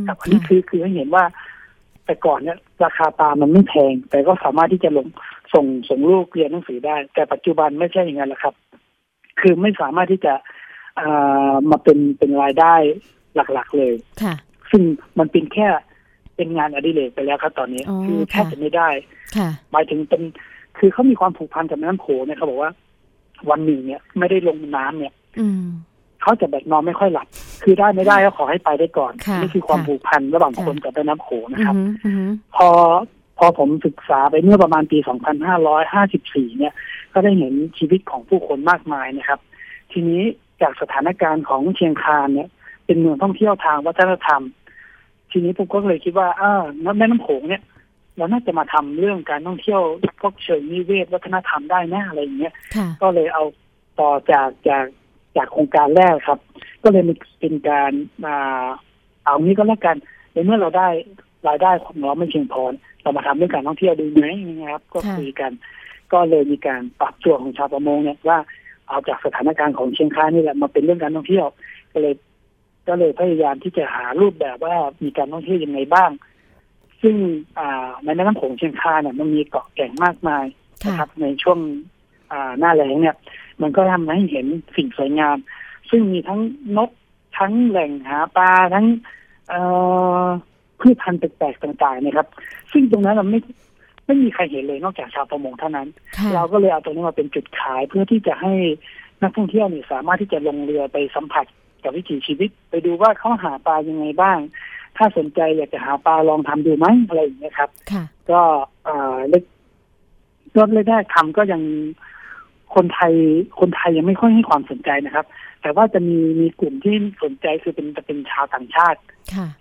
[0.08, 1.24] ครับอันนี้คือคือให้เห็นว่า
[2.06, 5.06] แต่ก่อนเนี่ยราคาปลามันไม่แพง แต่ก็สามารถที่จะลง
[5.54, 8.54] ส่งส่งลูกเรียนหนังสือได้ แต่ปัจจุบันไม่ใช่อย่างนั้นแล้วครับ
[9.40, 10.34] คือไม่สามารถที่จะ
[11.70, 12.74] มาเป็นเป็นรายได้
[13.34, 14.34] หลักๆเลยค่ะ
[14.70, 14.82] ซึ่ง
[15.18, 15.66] มันเป็นแค่
[16.36, 18.88] เป็นงานอดิเรกไปแล้วครับตอนนี้ คือแทบจะไม่ได้
[19.36, 20.22] ค่ะหมายถึงเป็น
[20.78, 22.70] คือเขามีความผูกพันกับแม่น้ำโขงเนี่ยเขาบอกว่า
[23.50, 25.12] วันหนึ่งเนี่ย ไม่ได้ลงน้ำเนี่ย
[26.22, 27.26] เขาจะแบบนอนไม่ค่อยหลับ
[27.62, 31.74] คือได้ไม่ได้ก็ขอให้ไปได้ก่อนนี่คือความผูกพันระหว่างคนกับแม่น้ำโขงนะครับ
[32.56, 32.68] พอ
[33.40, 34.98] พอผมศึกษาไปเมื่อประมาณปี
[35.58, 36.74] 2554 เนี่ย
[37.12, 39.40] ก็ได้เห็นชีวิตของผู้คนมากมายนะครับ
[39.92, 40.22] ทีนี้
[40.62, 42.48] จากสถานการณ์ของเชียงคานเนี่ย
[42.86, 44.42] เป็นเมืองท่องเที่ยวทางวัฒนธรรม
[45.30, 46.62] ทีนี้ผมก็เลยคิดว่าอ้าว
[46.98, 47.62] แม่น้ำโขงเนี่ย
[48.16, 49.80] เราน่าจะมาทำเรื่องการท่องเที่ยว
[50.20, 52.54] พวกเชิงนิเวศวัฒนธรรมได้แน่อะไรอย่างเงี้ย
[53.02, 53.44] ก็เลยเอา
[54.00, 54.84] ต่อจากจาก
[55.36, 56.38] จากโครงการแรกครับ
[56.82, 57.92] ก็เลยมีเป็นการ
[58.24, 58.36] มา
[59.24, 59.96] เอางี้ก็แล้วกัน
[60.32, 60.88] ในเมื่อเราได้
[61.48, 62.62] รายได้ของเราไม่เพียงพอ
[63.02, 64.26] เรามาทำเรื่องการท่องเที่ยวดูไหม
[64.60, 65.52] นะครับ ก็คุยกัน
[66.12, 68.38] ก็เลยมีการปรับตัวของชาวประมงเนี่ยว่า
[68.88, 71.46] เอาจากสถานการณ์ของเชียงคานนี่แหละมาเป็นเรื่องการท่องเที่ยว
[71.92, 72.14] ก็เลย
[72.88, 76.10] ก็เลยพยายามที่จะหารูปแบบว่ามีการท่องเที่ยวยังไงบ้าง
[77.02, 77.16] ซึ่ง
[77.58, 80.44] อ่าในแม่น้ำโขงเชียงคานเนี่ยมันมีเกาะแก่งมากมาย
[80.86, 81.58] นะครับ ในช่วง
[82.32, 83.16] อ่าหน้าแล้งเนี่ย
[83.62, 85.36] มันก็ทำให้เห็นสิ่งสวยงาม
[85.90, 86.40] ซึ่งมีทั้ง
[86.76, 86.90] นก
[87.38, 88.86] ทั้งแหล่งหาปลาทั้ง
[89.48, 89.60] เอ่
[90.24, 90.26] อ
[90.80, 92.26] พืชพันธุ์แปลกๆต่างๆนะครับ
[92.72, 93.40] ซึ่งตรงนั้นเราไม่
[94.06, 95.88] ไม่มีใครเห็นเลยนอกจากชาวประมงเท่านั้น
[96.34, 98.52] เราก็เลยเอาตรงนี้มาเป็นจุดขายเพื่อที่จะให้
[99.22, 101.46] นักท่องเที่ยวเนี่ยสามารถที่จะลงเรือไปสัมผัส
[101.84, 104.38] กับวิถีชีวิต ไปดูว่าเขาหาปลายังไงบ้าง
[104.96, 107.70] ถ้าสนใจอยากจะหาปลาลองทำดูไหมอะไรอย่างเงี้ยครับ
[108.30, 108.40] ก็
[108.84, 109.44] เอ่อเล็ก
[110.54, 111.62] ก็แรกๆทำก็ยัง
[112.74, 113.12] คนไทย
[113.60, 115.26] คนไทยยังไม่ค่อยให้ความสนใจนะครับ
[115.62, 119.00] แต่ว่าจะมีมีกลุ่มที่สนใจคือเป็นจะเป็นชาวต่างชาติ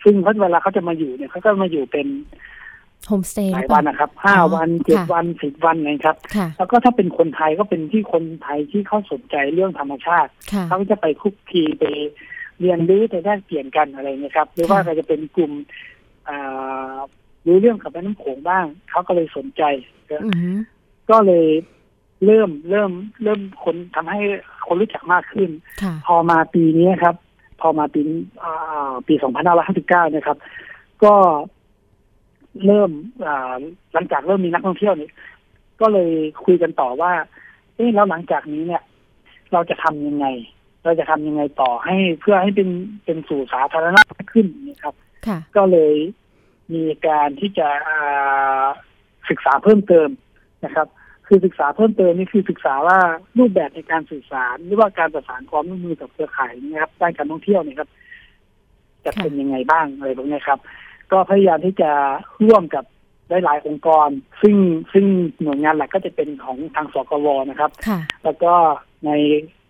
[0.03, 2.07] ซึ่งเขาเวลาเขาจะมาอยู่เนี่ยเขาก็มาอยู่เป็น
[3.07, 6.15] โฮมสเตย์หลายวันนะครับห้าวันเจ็ดวันสิบวันนะครับ
[6.57, 10.31] แล้วก็ถ้าเป็นคนไทยก็เป็นที่คนไทยที่เขาสนใจเรื่องธรรมชาติ
[10.67, 11.83] เขาจะไปคุกคีไป
[12.59, 15.51] เรียนรู้ไปแลกเปลี่ยนกันอะไรเงี้ยครับ หรือว่าจะเป็นกลุ่ม
[17.47, 19.63] รู้เรื่องกับแม่น้ำโขงบ้าง เขาก็เลยสนใจ
[21.09, 21.47] ก็เลย
[22.25, 22.91] เริ่มเริ่ม
[23.23, 24.19] เริ่มคนทำให้
[24.67, 25.49] คนรู้จักมากขึ้น
[26.05, 27.15] พอมาปีนี้ครับ
[27.61, 28.01] พอมาปี
[29.07, 30.37] ปีสองพันห้าร้อยห้าสิบเก้านะครับ
[31.03, 31.13] ก็
[32.65, 32.91] เริ่ม
[33.93, 35.09] หลังจากเริ่มมีนักท่องเที่ยวนี่
[35.81, 36.11] ก็เลย
[36.45, 37.11] คุยกันต่อว่า
[37.75, 38.83] เอ๊ะแล้วหลังจากนี้เนี่ย
[39.53, 40.25] เราจะทำยังไง
[40.83, 42.69] เราจะทำยังไงต่อให้เพื่อให้เป็น
[43.05, 44.01] เป็นสู่สาธารณะ
[44.31, 44.95] ขึ้นนี่ครับ
[45.55, 45.95] ก็เลย
[46.73, 47.67] มีการที่จะ
[49.29, 50.09] ศึกษาเพิ่มเติม
[50.65, 50.87] นะครับ
[51.29, 52.99] คือศึกษาเพิ่มเติมนี่คือศึกษาว่า
[53.37, 57.89] รูปแบบในการสื่อสารหรือว่าการประสานความร่วมมือกับเครือข่ายนะครับด้านการท่องเที่ยวนี่ครับ
[59.05, 60.59] จะเป็นยังไงบ้างอะไรพวกนี้ครับ
[61.11, 61.91] ก็พยายามที่จะ
[62.47, 62.83] ร่วมกับ
[63.29, 64.09] หลายๆองค์กร
[64.41, 64.55] ซึ่ง
[64.93, 65.05] ซึ่ง
[65.41, 67.71] หน่วยงานหลักก็จะเป็นของทางสกวนะครับ
[68.23, 68.53] แล้วก็
[69.05, 69.11] ใน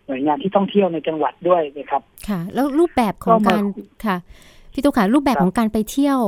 [0.08, 3.64] หน่วยงานที่ท่องเที่ยวในจังหวัดด้วยนะครับ ค่ะ แล้วรูปแบบของการ
[4.06, 4.18] ค่ะ
[4.74, 6.20] พี่ตุ๊กขารูปแบบของการไปเที่ยว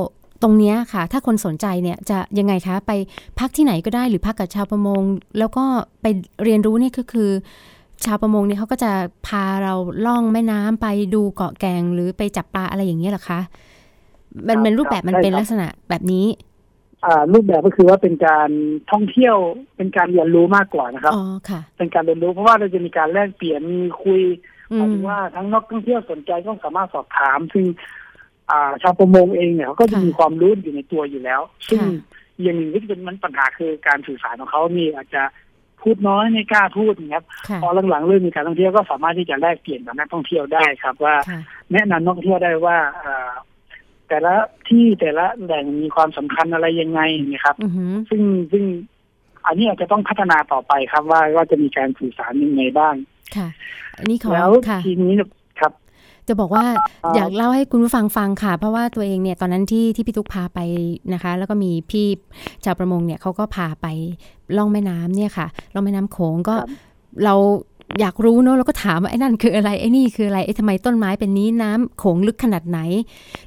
[0.42, 2.92] ตรงนี้ค่ะ ถ้าคนสนใจเนี่ยจะยังไงคะไป
[3.38, 5.02] พักที่ไหนก็ได้หรือพักกับชาวประมง
[5.38, 5.64] แล้วก็
[6.02, 6.06] ไป
[6.44, 7.30] เรียนรู้นี่ก็คือ
[8.04, 8.92] ชาวประมงเนี่ยเขาก็จะ
[9.26, 9.74] พาเรา
[10.06, 13.40] ล่องแม่น้ำไปดูเกาะแกงหรือไปจับปลาอะไรอย่างเงี้ยหรอคะ
[14.48, 16.26] มันเป็นรูปแบบมันเป็นลักษณะแบบนี้
[17.04, 18.50] อ่ารูปแบบก็คือว่าเป็นการ
[18.90, 19.36] ท่องเที่ยว
[19.76, 24.22] เป็นการเรียนรู้มากกว่านะครับอ๋อค่ะ เป็นการเรียนรู้เพราะว่าเราจะมีการแลกเปลี่ยนมีคุย
[24.74, 28.00] หมายถึงว่าทั้งนักท่องเที่ยวสนใจก็สามารถสอบถาม ซึ่งอ่า
[28.82, 31.80] ชาวประมงเองเนี่ยเขาก็จะมีความรู้อยู่ในตัวอยู่แล้ว ซึ่ง
[32.42, 35.22] อย่างหนึ่งที่เป็นมันปัญหาคือการสื่อสารของเขานี่อาจจะ
[35.82, 37.24] พูดน้อยไม่กล้าพูดนะครับ
[37.62, 41.14] พอหลังๆเริ่มมีการท่องเที่ยวก็สามารถที่จะแลกเปลี่ยนกับนักท่องเที่ยวได้ครับ ว่า
[41.72, 42.76] แนะนำนักท่องเที่ยวได้ว่า
[44.08, 44.34] แต่ละ
[44.68, 47.00] ที่แต่ละแหล่งมีความสำคัญอะไรยังไง
[47.32, 47.56] นี่ครับ
[48.10, 48.22] ซึ่ง
[48.52, 48.64] ซึ่ง
[49.46, 52.94] อันนี้อาจจะต้องพัฒนาต่อไปครับว่าว่าจะมีการสื่อสารยังไงบ้าง
[53.36, 53.48] ค่ะ
[53.98, 54.50] อันนี้ขอแล้ว
[54.84, 55.28] ทีนี้ครับ
[56.28, 56.66] จะบอกว่า
[57.14, 60.60] อยากเล่าให้คุณผู้ฟังฟังค่ะ เพราะว่าตัวเองเนี่ยตอนนั้นที่ที่พี่ตุ๊กพาไป
[61.12, 62.06] นะคะ แล้วก็มีพี่
[62.64, 63.86] ชาวประมงเนี่ยเขาก็พาไป
[64.56, 66.56] ล่องแม่น้ำเนี่ยค่ะล่องแม่น้ำโขงก็
[67.24, 67.34] เรา
[68.00, 72.78] อยากรู้เนาะแล้วก็ถามว่าไอ้นั่นคืออะไรไอ้นี่คืออะไรไอ้ทำไมต้นไม้เป็นนี้น้ำโขงลึกขนาดไหน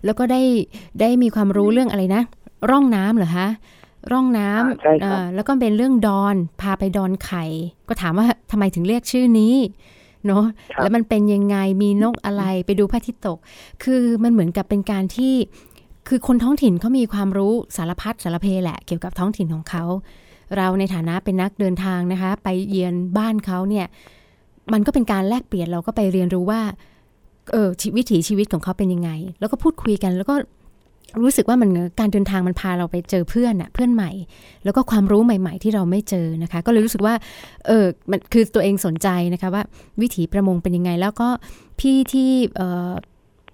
[0.05, 0.41] แล้วก็ได้
[0.99, 2.21] ได้มีความรู้เรื่องอะไรนะ
[2.69, 3.47] ร่องน้ำเหรอคะ
[4.11, 7.43] ร่องน้ำแล้วก็เป็นเรื่องดอน พาไปดอนไข่
[7.87, 9.55] ก็ถามว่าทำไมถึงเรียกชื่อนี้
[10.27, 10.45] เนาะ
[10.77, 13.37] แล้วมันเป็นยังไงมีนกอะไรไปดูพระอาทิตย์ตก
[13.83, 15.33] คือมันเหมือนกับเป็นการที่
[16.07, 19.83] คือคนท้องถิ่นเขามีความรู้สารพัดสารเพแหละ เกี่ยวกับท้องถิ่นของเขา
[20.57, 23.85] เราในฐานะเป็นนักเดินทางนะคะ ไปเยือนบ้านเขาเนี่ย
[24.73, 26.61] มันก็เป็นการแลกเปลี่ยนเราก็ไปเรียนรู้ว่า
[27.51, 29.09] เออวิถีชีวิตของเขาเป็นยังไง
[29.39, 30.35] แล้วก็พูดคุยกัน แล้วก็
[31.23, 34.11] รู้สึกว่ามันการเดินทางมันพาเราไปเจอเพื่อนอะเพื่อนใหม่
[34.63, 37.13] แล้วก็ความรู้ใหม่ ๆ ที่เราไม่เจอนะคะ ก็เลยรู้สึกว่า
[37.67, 39.63] เออมันคือตัวเองสนใจนะคะว่า
[40.01, 41.29] วิถีประมงเป็นยังไง แล้วก็
[41.79, 42.91] พี่ที่เออ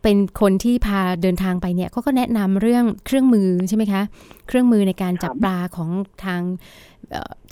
[0.04, 4.02] เป็นคนที่พาเดินทางไปเนี่ยเขาก็แนะนำเรื่องเครื่องมือใช่ไหมคะ
[4.48, 5.90] เครื่องมือในการจับปลาของ
[6.24, 6.42] ทาง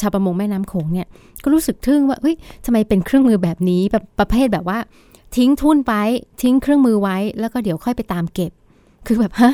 [0.01, 1.07] ชาวประมงแม่น้ำโขงเนี่ย
[1.43, 2.36] ก็รู้สึกทึ่งว่าเฮ้ย
[2.66, 4.80] ทำไมเป็นเครื่องมือแบบนี้แบบประเภทแบบว่า
[5.38, 5.93] ทิ้งทุ่นไป
[6.41, 8.51] ทิ้งเครื่องมือไว้ แล้วก็เดี๋ยวค่อยไปตามเก็บ
[9.10, 9.53] คือแบบฮะ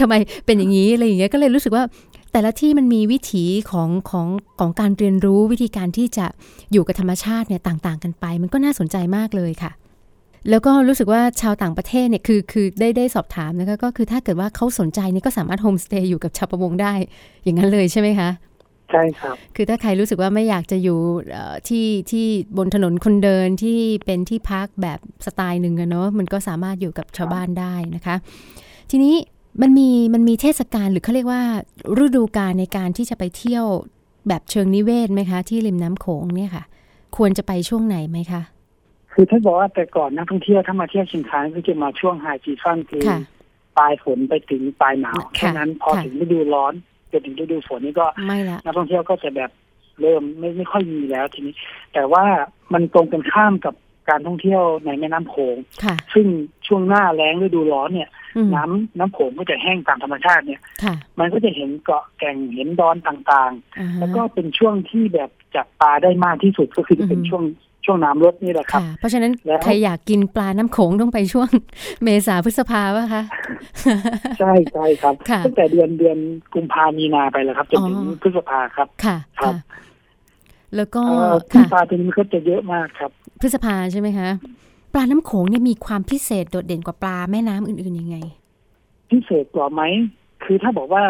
[0.00, 0.14] ทำไม
[0.46, 1.84] เป็นอย่างนี้อะไรอย่างเงี้ยก็เลยรู้สึกว่า
[2.32, 4.28] แต่ละที่มันมีวิถีของของ
[4.60, 6.26] ของการเรียนรู้วิธีการที่จะ
[6.72, 9.72] อยู่กับธรรมชาติเนี่ยต่าง ๆ กันไป มันก็น่าสนใจมากเลยค่ะ
[10.50, 16.94] แล้วก็รู้สึกว่าชาวต่างประเทศเนี่ยคือคือได้ได้สอบถามนะคะก็คือถ้าเกิดว่าเขาสนใจนี่ก็สามารถโฮมสเตย์อยู่กับชาวประมงได้
[17.44, 18.30] อย่างนั้นเลยใช่ไหมคะ
[18.90, 20.98] ใช่ครับ คือถ้าใครรู้สึกว่าไม่อยากจะอยู่
[21.68, 28.16] ที่ที่บนถนนคนเดินที่เป็นที่พักแบบสไตล์หนึ่งอะเนาะมันก็สามารถอยู่กับชาวบ้านได้นะคะ
[28.90, 29.14] ทีนี้
[29.62, 31.42] มันมีมันมีเทศกาลหรือเขาเรียกว่า
[32.04, 33.64] ฤดูกาลในการที่จะไปเที่ยว
[34.28, 36.64] แบบเชิงนิเวศไหมคะ ที่ริมน้ำโขงเนี่ยค่ะ
[37.16, 38.42] ควรจะไปช่วงไหนไหมคะ
[39.12, 43.02] คือถ้าบอกว่าแต่ก่อนนักท่องเที่ยวถ้ามาเที่ยวเชียงคานก็จะมาช่วงไฮซีซั่นคือ
[43.78, 46.74] ปลายฝนไปถึงปลายหนาวแค่นั้นพอถึงฤดูร้อน
[47.12, 49.50] จนถึงฤดูฝนนี่ก็ไม่ละนักท่องเที่ยวก็จะแบบ
[50.00, 51.54] เริ่มไม่ไม่ค่อยมีแล้วทีนี้
[51.92, 52.24] แต่ว่า
[52.72, 53.74] มันตรงกันข้ามกับ
[54.08, 55.56] การท่องเที่ยวในแม่น้ำโขง
[56.14, 56.26] ซึ่ง
[56.66, 58.10] ช่วงหน้าแล้งฤดูร้อนเนี่ย
[58.54, 60.60] น้ำน้ำโขงก็จะแห้งตามธรรมชาติเนี่ย
[61.18, 67.44] มันก็จะเห็นเกาะแก่งเห็นดอนต่างๆ แล้วก็เป็นช่วงที่แบบจับปลาได้มากที่สุดก็คือจะเป็นช่วง
[67.84, 69.32] ช่วงน้ำลดนี่แหละครับ เพราะฉะนั้น
[69.64, 71.48] ใครอยากกินปลาน้ำโขงต้องไปช่วง
[72.02, 73.22] เมษาพฤษภาป่ะคะ
[74.38, 76.18] ใช่ใช่ครับตั้งแต่เดือนเดือน
[76.54, 79.54] กุมภามีนาไปแล้วครับจนถึงพฤษภาครับ ค่ะครับ
[80.76, 81.02] แล้วก็
[81.72, 83.12] ปลาตัวนี้ก็จะเยอะมากครับ
[83.44, 84.28] พฤษภาใช่ไหมคะ
[84.92, 88.16] ปลาน้ำโขงเนี่ยมีความพิเศษโดดเด่นกว่าปลาแม่น้ำอื่นๆยังไง
[89.10, 89.82] พิเศษกว่าไหม
[90.44, 91.04] คือถ้าบอกว่า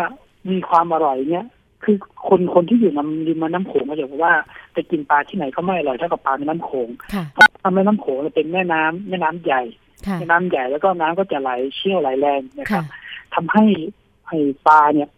[0.50, 1.46] มีความอร่อยเนี่ย
[1.84, 1.96] คือ
[2.28, 4.34] คนคนที่อยู่นำริมน้ำโขงเขาจะบอกว่า
[4.72, 6.88] ไปกินปลาที่ไหนก็ไม่อร่อยเท่ากับปลาในน้ำโขง
[7.34, 9.62] เพราะแม่น้ำโขงเป็นแม่น้ำแม่น้ำใหญ่
[10.18, 12.84] แม่น้ำใหญ่แล้วก็น้ำก็จะไหลเชี่ยวไหลแรงนะครับ
[13.34, 13.64] ทำให้
[14.28, 15.08] ให้ปลาเนี่ย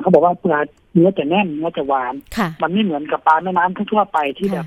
[0.00, 0.60] เขาบอกว่าปลา
[0.92, 2.14] เนื้อจะแน่นเนื้อจะหวาน
[2.62, 4.66] มันไม่เหมือนกับปลาแม่น้ำทั่วไปที่แบบ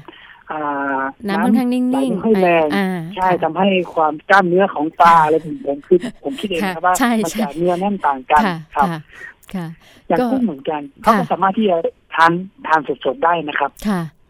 [1.27, 2.67] น้ำค่อนข้างนิ่งๆไม่แรง
[3.15, 8.41] ใช่ทำให้ความกล้ามเนื้อของปลาอะไรผมผมคือผมคิดเองนะว่ามันจะเนื้อแน่นต่างกัน
[8.75, 8.87] ครับ
[10.07, 11.77] อย่างกุ้งเหมือนกันเขาก็สามารถที่จะ
[12.15, 12.31] ทาน
[12.67, 13.71] ทานสดๆได้นะครับ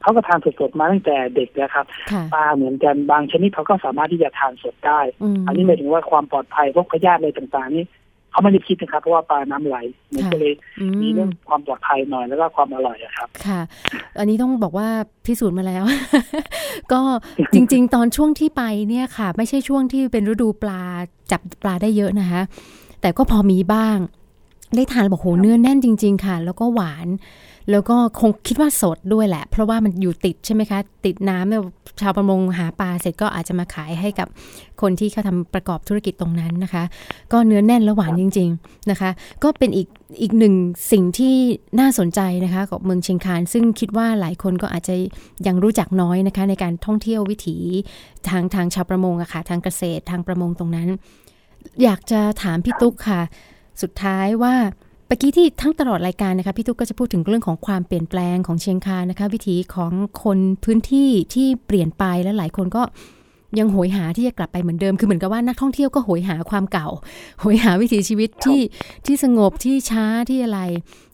[0.02, 1.86] เขาก็ทานสดๆมาตั้งแต่เด็กแล้วครับ
[2.34, 5.00] ปลาเหมือนกันบางชนิดเขาก็สามารถที่จะทานสดได้
[5.48, 7.86] อันนี้หมายถึงว่าความปลอดภัยพวกพยาธิอะไรต่างๆ นี่
[8.32, 9.78] เขาไม่ได้คิดนะครับเพราะว่าปลาน้ำไหล
[10.14, 10.54] มันก็เลย
[11.02, 13.62] มีเรื่องความปลอดภัยหน่อยแล้วก็ความอร่อยครับ ค่ะ
[14.20, 14.88] อันนี้ต้องบอกว่า
[15.26, 15.84] พิสูจน์มาแล้ว
[16.92, 17.02] ก็
[17.54, 20.82] จริง ๆ ตอนช่วงที่ไปเนี่ยค่ะ ไม่ใช่ช่วงที่เป็นฤดูปลา
[21.32, 22.42] จับปลาได้เยอะนะคะ
[23.02, 23.98] แต่ก็พอมีบ้าง
[24.76, 27.08] ได้ทานบอกโหเนื้อแน่นจริง ๆ ค่ะ แล้วก็หวาน
[27.72, 31.64] แล้วก็คงคิดว่าสดด้วยแหละ เพราะว่ามันอยู่ติดใช่ไหมคะ ติดน้ำเนี่ย
[32.02, 34.28] ชาวประมงหาปลาเสร็จก็อาจจะมาขายให้กับ
[34.82, 36.84] คนที่เขาทาประกอบธุรกิจตรงนั้นนะคะ
[37.32, 39.10] ก็เนื้อแน่นและหวานจริง ๆนะคะ
[39.44, 39.88] ก็เป็นอีก
[40.22, 40.54] อีกหนึ่ง
[40.92, 41.36] สิ่งที่
[41.80, 44.96] น่าสนใจนะคะกับเมืองเชียงคาน ซึ่งคิดว่าหลายคนก็อาจจะ
[45.48, 47.58] ยังรู้จักน้อยนะคะ ในการท่องเที่ยววิถี
[48.30, 50.90] ทางทางชาวประมงอะค่ะทางเกษตรทางประมงตรงนั้น
[51.84, 53.22] อยากจะถามพี่ตุ๊กค่ะ
[53.84, 54.56] สุดท้ายว่า
[55.08, 59.92] เมื่อกี้ที่ทั้งตลอดรายการนะคะพี่ตุ๊กก็จะพูดถึงเรื่องของความเปลี่ยนแปลงของเชียงคานนะคะ วิถีของ
[60.24, 62.84] คนพื้นที่ที่เปลี่ยนไปและหลายคนก็
[63.60, 66.88] ยังโหยหาที่จะกลับไปเหมือนเดิม คือเหมือนกับว่านักท่องเที่ยวก็โหยหาความเก่า
[67.40, 68.62] โหยหาวิถีชีวิตที่
[69.06, 70.60] ที่สงบที่ช้าที่อะไร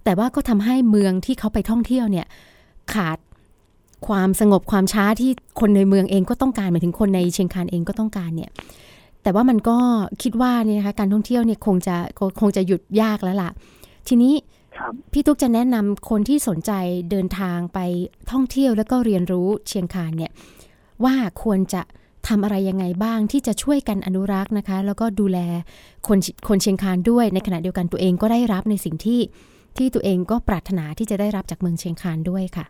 [0.03, 2.26] แต่ว่าก็ทำให้เมืองที่เขาไปท่องเที่ยวเนี่ย
[2.93, 3.18] ขาด
[4.07, 8.51] ความสงบความช้าที่คนในเมืองเองก็ต้องการหมายถึงคนในเชียงคานเองก็ต้องการเนี่ย
[9.28, 9.78] แต่ว่ามันก็
[10.23, 11.95] คิดว่าเนี่ยนะคะการท่องเที่ยวเนี่ยคงจะ
[12.39, 13.49] คงจะหยุดยากแล้วล่ะ
[14.07, 14.34] ทีนี้
[15.11, 16.71] พี่ตุ๊กจะแนะนำคนที่สนใจ
[17.11, 17.80] เดินทางไป
[18.32, 20.32] ท่องเที่ยวแล้วก็เรียนรู้เชียงคานเนี่ย
[21.03, 21.82] ว่าควรจะ
[22.28, 25.39] ทำอะไรยังไงบ้างที่จะช่วยกันอนุรักษ์นะคะ แล้วก็ดูแล
[26.07, 26.17] คน
[26.47, 29.19] คนเชียงคานด้วยในขณะเดียวกันตัวเองก็ได้รับในสิ่งที่
[29.78, 32.65] ที่ตัวเองก็ปรารถนาที่จะได้รับจากเมืองเชียงคานด้วยค่ะ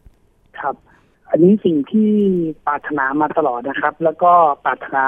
[0.59, 0.75] ครับ
[1.29, 2.09] อันนี้สิ่งที่
[2.65, 4.31] ปรารถนามาตลอดนะครับ แล้วก็
[4.65, 5.03] ปรารถนา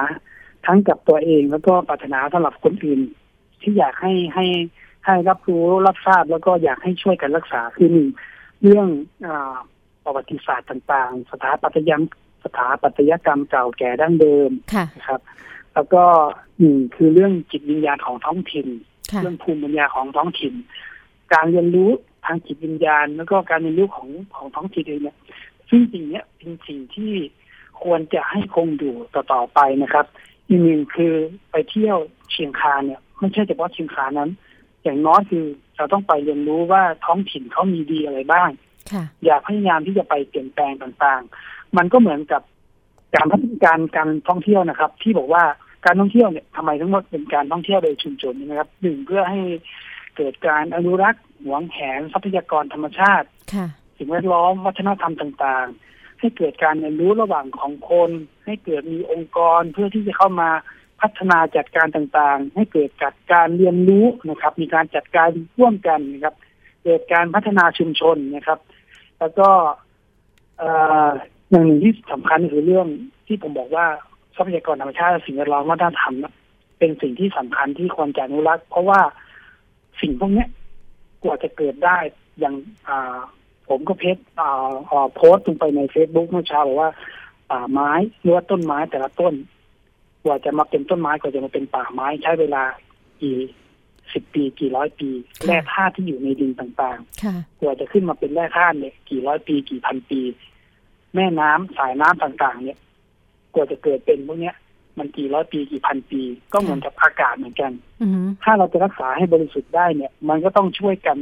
[0.66, 3.00] ทั้งกับตัวเองแล้วก็ปรารถนาสำหรับคนอื่น
[3.62, 4.46] ที่อยากให้ให้
[5.06, 8.08] ให้รับรู้รับทราบแล้วก็อยากให้ช่วยกันรักษาคือหนึ่ง
[8.64, 8.88] เรื่อง
[9.26, 9.28] อ
[10.04, 12.04] ประวัติศาสตร์ต่างๆ สถาปัตยกรรม
[12.44, 14.50] สถาปัตยกรรมเก่าแก่ดั้งเดิม
[14.96, 15.22] นะครับ
[15.74, 16.04] แล้วก็
[16.60, 18.68] หนึ่งคือเรื่องจิตวิญญาณของท้องถิ่น
[19.22, 20.54] เรื่องภูมิปัญญาของท้องถิ่น
[21.34, 21.92] การเรียนรู้
[22.26, 25.18] ทางจิตวิญญาณ แล้วก็การเรียนรู้ของของท้องถิ่นเองเนี่ย
[25.70, 27.14] ซึ่งสิ่งนี้เป็นสิ่งที่
[27.84, 30.06] ควรจะให้คงอยู่ต่อๆไปนะครับ
[30.50, 31.14] อีกหนึ่งคือ
[31.52, 31.98] ไปเที่ยว
[32.32, 34.32] เชียงคานเนี่ยไม่ใช่เฉพาะเชียงคานนั้น
[34.84, 35.46] อย่างน้อยคือ
[35.78, 38.50] เราต้องไปเรียนรู้ว่าท้องถิ่นเขามีดีอะไรบ้าง
[39.26, 42.42] อยากพยายามที่จะไปเปลี่ยนแปลงต่างๆ มันก็เหมือนกับ
[43.16, 45.44] การพัฒนาการการท่องเที่ยวนะครับ ที่บอกว่า
[45.86, 49.42] การท่องเที่ยวเนี่ยทำไมทั้งหมดเป็นการท่องเที่ยวโดยชุมชนนะครับหนึ่งเพื่อให้
[50.16, 53.28] เกิดการอนุรักษ์หวงแหนทรัพยากรธรรมชาติ
[53.98, 55.89] สิ่งแวดล้อมวัฒนธรรมต่างๆ
[56.20, 58.12] ให้เกิดการเรียนรู้ระหว่างของคน
[58.46, 60.50] ให้เกิดมีองค์กรเพื่อที่จะเข้ามา
[61.02, 66.36] พัฒนาจัดการต่างๆ ให้เกิดจัดการเรียนรู้นะครับ มีการจัดการร่วมกันนะครับ
[66.84, 68.60] เกิดการพัฒนาชุมชนนะครับ
[69.20, 69.50] แล้วก็
[71.50, 72.88] อย่างหนึ่งที่สำคัญคือเรื่อง
[73.28, 73.86] ที่ผมบอกว่า
[74.36, 76.16] ทรัพยากรธรรมชาติสิ่งแวดล้อมวัฒนธรรม
[76.80, 79.02] เป็นสิ่งที่สำคัญที่ควรจะอนุรักษ์เพราะว่า
[80.02, 80.46] สิ่งพวกนี้
[81.24, 81.98] กว่าจะเกิดได้
[82.40, 82.56] อย่าง
[83.70, 86.92] ผมก็เพจอ่าโพสต์ลงไปในเฟซบุ๊กเมื่อเช้าบอกว่า
[87.52, 87.92] ป่าไม้
[88.22, 89.34] หรือว่าต้นไม้แต่ละต้น
[90.24, 92.64] กว่าจะมาเป็นต้นไม้กว่าจะมาเป็นป่าไม้ใช้เวลา
[93.22, 93.38] กี่
[94.14, 95.10] สิบปีกี่ร้อยปี
[95.46, 100.22] แร่ธาตุที่อยู่ในดินต่างๆกว่าจะขึ้นมาเป็นแร่ธาตุเนี่ยกี่ร้อยปีกี่พันปี
[101.16, 102.78] แม่น้ำสายน้ำต่างๆ เนี่ย
[103.54, 104.56] กว่าจะเกิดเป็นพวกเนี้ย
[104.98, 106.22] มันกี่ร้อยปีกี่พันปี
[106.54, 107.72] ก็เหมือนกับอากาศเหมือนกัน
[108.44, 111.18] ถ้าเราจะรักษาให้บริสุทธิ์ได้เนี่ย มันก็ต้องช่วยกัน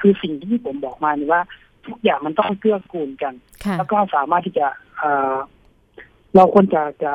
[0.00, 1.42] คือสิ่งที่ผมบอกมานี่ว่า
[1.86, 3.34] ทุกอย่างมันต้องเกื้อกูลกัน
[3.78, 4.66] แล้วก็สามารถที่จะ
[6.36, 7.12] เราควรจะจะ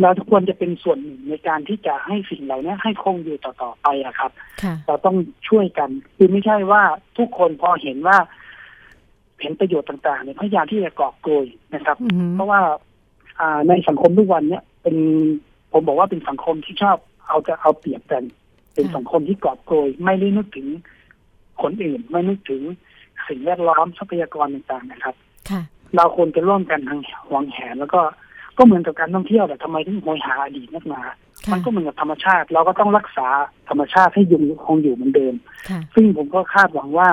[0.00, 4.30] เราควรจะเป็นส่วนหนึ่งในการที่จะให้สิ่งเหล่านี้ให้คงอยู่ต่อๆไปอะครับ
[4.86, 5.16] เราต้อง
[5.48, 6.82] ช่วยกันคือไม่ใช่ว่า
[7.18, 8.18] ทุกคนพอเห็นว่า
[9.40, 11.96] เห็นประโยชน์ต่างๆเนี่ยพยายามที่จะกอบโกยนะครับ
[12.34, 12.60] เพราะว่า
[13.40, 14.96] อ่าในสังคมทุกวันเนี่ยเป็น
[15.72, 16.96] ผมบอกว่าเป็นสังคมที่ชอบ
[17.28, 18.22] เอาจะเอาเปรียบกัน
[18.74, 20.68] เป็นสังคมที่กอบโกย ไม่ได้นึกถึง
[21.62, 22.62] คนอื่น ไม่นึกถึง
[23.28, 25.14] สิ่งแวดล้อมทรัพยากรต่างๆนะครับ
[25.96, 28.00] เราควรจะร่วมกันทางหวงแหนแล้วก็
[28.58, 31.02] ก็เหมือนกับการท่องเที่ยวแต่ทำไมถึงโหยหาอดีตนักหนา
[31.52, 33.28] มันก็เหมือนกับธรรมชาติ เราก็ต้องรักษา
[33.68, 35.34] ธรรมชาติให้ยุงคงอยู่เหมือนเดิม
[35.94, 37.08] ซึ่งผมก็คาดหวังว่า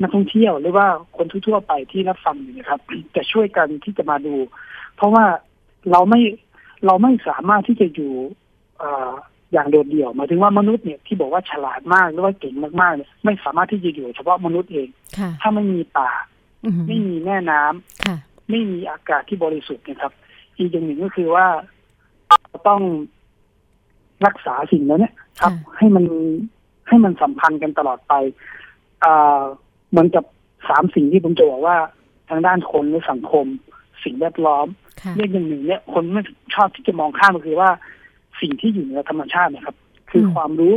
[0.00, 0.86] นักท่องเที่ยวหรือว่า
[1.16, 2.80] คนทั่วไปที่รับฟังอยู่นะครับ
[3.16, 4.34] จะช่วยกันที่จะมาดู
[4.96, 5.24] เพราะว่า
[5.90, 6.20] เราไม่
[6.86, 8.12] เราไม่สามารถที่จะอยู่
[9.54, 14.88] ออย่างโดดเดี่ยวหมายถึงว่ามนุษย์เนี่ยที่บอกว่าฉลาดมากหรือว่าเก่งมากๆเนี่ยไม่สามารถที่จะอยู่เฉพาะมนุษย์เอง
[15.40, 16.10] ถ้าไม่มีป่า
[16.88, 20.12] ไม่มีแม่น้ำไม่มีอากาศที่บริสุทธิ์นะครับ
[20.56, 21.46] อีกอย่างหนึ่งก็คือว่า
[22.68, 22.82] ต้อง
[24.26, 26.04] รักษาสิ่งนั้นเนี่ยครับ ให้มัน
[26.88, 28.14] ให้มันสัมพันธ์กันตลอดไป
[29.90, 30.24] เหมือนกับ
[30.68, 31.76] สามสิ่งที่ผมจะบอกว่า
[32.28, 33.46] ทางด้านคนในสังคม
[34.04, 34.66] สิ่งแวดล้อม
[35.16, 36.22] เรื่องอย่างหนึ่งเนี่ยคนไม่
[36.54, 37.70] ชอบที่จะมองข้ามก็คือว่า
[38.40, 39.76] สิ่งที่อยู่เหนือธรรมชาตินะครับ
[40.10, 40.74] คือความรู้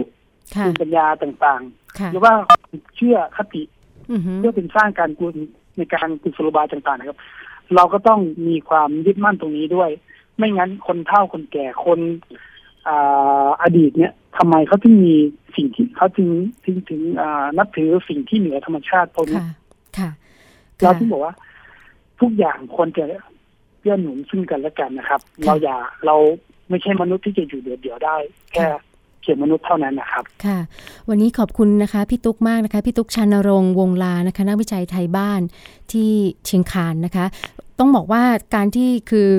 [0.64, 2.34] ภูมิปัญญาต่างๆ หรือว่า
[2.96, 3.64] เชื่อคติ
[4.38, 5.36] เพื่อเป็นสร้างการกุล
[5.78, 7.20] ในการกุศโลบายต่างๆนะครับ
[7.76, 9.90] เราก็ต้องมีความยึดมั่นตรงนี้ด้วย
[10.38, 12.00] ไม่งั้นคนเฒ่าคนแก่คน
[13.62, 15.16] อดีตเนี่ยทำไมเขาถึงมี
[15.56, 16.30] สิ่งที่เขาถึง
[16.66, 17.02] ถึงถึง
[17.58, 19.42] นับถือสิ่งที่เหนือธรรมชาติตรงนี้
[20.82, 21.34] เราที่บอกว่า
[22.22, 23.04] ทุกอย่างควรจะ
[23.80, 26.16] เพื่อหนุนซึ่งกันและกันนะครับ เราอย่าเรา
[26.70, 28.16] ไม่ใช่มนุษย์ที่จะอยู่เดี่ยวๆได้
[28.54, 28.68] แค่
[29.22, 30.60] เพียงมนุษย์เท่านั้นนะครับ ค่ะ
[31.10, 35.42] วันนี้ขอบคุณนะคะพี่ตุ๊กมากนะคะพี่ตุ๊กชานรงวงลานะคะ นักวิจัยไทยบ้าน
[35.92, 36.10] ที่
[36.46, 37.26] เชียงคานนะคะ
[37.80, 38.24] ต้องบอกว่า
[38.56, 39.30] การที่คือ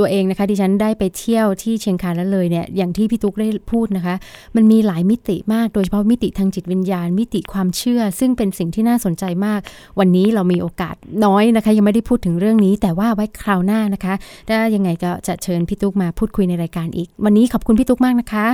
[0.00, 4.14] ตัวเองนะคะดิฉันได้ไปเที่ยวที่เชียงคานแล้วเลยเนี่ยอย่างที่พี่ตุ๊กได้พูดนะคะ
[4.56, 9.60] มันมีหลายมิติมากโดยเฉพาะมิติทางจิตวิญญาณ มิติความเชื่อ ซึ่งเป็นสิ่งที่น่าสนใจมาก
[9.98, 10.94] วันนี้เรามีโอกาส
[11.24, 14.14] น้อยนะคะ ยังไม่ได้พูดถึงเรื่องนี้ แต่ว่าไว้คราวหน้านะคะ
[14.48, 18.46] ถ้ายังไงก็จะเชิญพี่ตุ๊กมาพูดคุยในรายการอีก วันนี้ขอบคุณพี่ตุ๊กมากนะคะ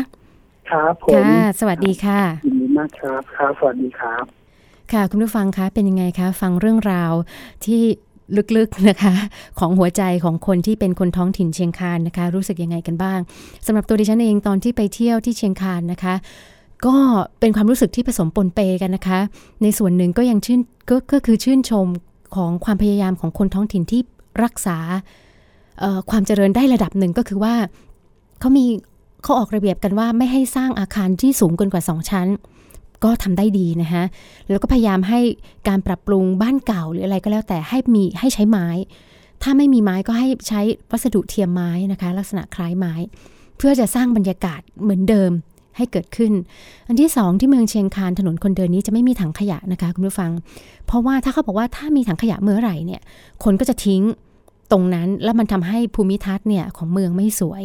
[0.70, 4.24] ครับผมค่ะสวัสดีค่ะยินดีมากครับครับสวัสดีครับ
[4.92, 7.12] ค่ะคุณผู้ฟังคะเป็นยังไงคะ ฟังเรื่องราว
[7.66, 7.82] ที่
[8.56, 9.14] ลึกๆนะคะ
[9.58, 13.18] ของหัวใจของคนที่เป็นคนท้องถิ่นเชียงคานนะคะ รู้สึกยังไงกันบ้าง
[13.66, 16.14] สำหรับตัวดิฉันเองตอนที่ไปเที่ยวที่เชียงคานนะคะ
[16.86, 16.96] ก็
[17.40, 19.18] เป็นความรู้สึกที่ผสมปนเปกันนะคะ
[19.62, 21.86] ในส่วนหนึ่งก็ยังชื่นกก็คือชื่นชม
[22.36, 24.00] ของความพยายามของคนท้องถิ่นที่
[24.44, 24.78] รักษา
[26.10, 27.54] ความเจริญได้ระดับหนึ่งก็คือว่า
[28.40, 28.64] เขามี
[29.22, 32.28] เขาออกระเบียบกันว่าไม่ให้สร้างอาคารที่สูงเกินกว่าสองชั้น
[33.06, 34.02] ก็ทำได้ดีนะคะ
[34.50, 35.20] แล้วก็พยายามให้
[35.68, 38.66] การปรับปรุงบ้านเก่าหรืออะไรก็แล้วแต่ให้มีให้ใช้ไม้
[39.42, 42.94] ถ้าไม่มีไม้ก็ให้ใช้วัสดุเทียมไม้นะคะ ลักษณะคล้ายไม้
[43.56, 45.32] เพื่อจะสร้างบรรยากาศเหมือนเดิม
[45.76, 46.32] ให้เกิดขึ้น
[46.86, 50.30] อันที่สองที่เมืองเชียงคานถนนคนเดินนี้จะไม่มีถังขยะนะคะคุณผู้ฟัง
[50.86, 53.00] เพราะว่าถ้าเขาบอกว่าถ้ามีถังขยะเมื่อไหร่เนี่ย
[53.44, 54.02] คนก็จะทิ้ง
[54.72, 57.64] ตรงนั้นแล้วมันทำให้ภูมิทัศน์เนี่ยของเมืองไม่สวย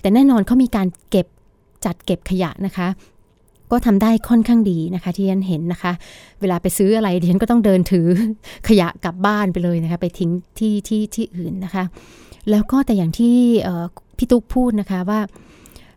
[0.00, 1.26] แต่แน่นอนเขามีการเก็บ
[1.84, 2.88] จัดเก็บขยะนะคะ
[3.72, 5.92] ก็ทำได้ค่อนข้างดีนะคะที่ฉันเห็นนะคะ
[6.40, 8.06] เวลาไปซื้ออะไรดิฉันก็ต้องเดินถือ
[8.68, 11.84] ขยะกลับบ้านไปเลยนะคะ ไปทิ้งที่ที่ที่อื่นนะคะ
[12.50, 13.36] แล้วก็แต่อย่างที่
[14.16, 15.20] พี่ตุ๊กพูดนะคะว่า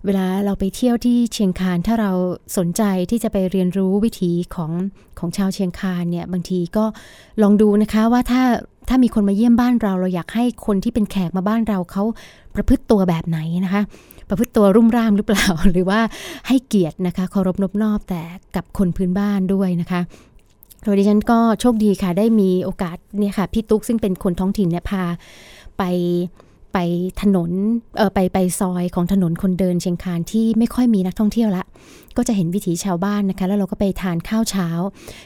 [0.05, 2.11] เวลาเราไปเที่ยวที่เชียงคานถ้าเรา
[2.57, 4.71] สนใจที่จะไปเรียนรู้วิถีของ
[5.19, 6.85] ของชาวเชียงคานเนี่ยบางทีก็
[7.41, 8.41] ลองดูนะคะว่าถ้า
[8.89, 12.03] ถ้ามีคนมาเยี่ยมบ้านเราเราอยากให้คนที่เป็นแขกมาบ้านเราเขา
[12.55, 13.81] ประพฤติตัวแบบไหนนะคะ
[14.29, 15.99] ประพฤติตัวรุ่มร่ามหรือเปล่า หรือว่า
[16.47, 18.21] ให้เกียรตินะคะเคารพนบนอบแต่
[18.55, 20.01] กับคนพื้นบ้านด้วยนะคะ
[20.83, 25.03] โดยดิฉันก็โชคดีค่ะได้มีโอกาสเนี่ยค่ะพี่ตุ๊กซึ่งเป็นคนท้องถิ่นเนี่ยพา
[25.77, 25.83] ไป
[26.73, 26.77] ไป
[27.21, 27.51] ถนน
[27.97, 31.63] เออไปไปซอยของถนนคนเดินเชียงคานที่ไม่ค่อยมีนักท่องเที่ยวละ
[32.17, 34.67] ก็จะเห็นวิถีชาวบ้านนะคะ แล้วเราก็ไปทานข้าวเช้า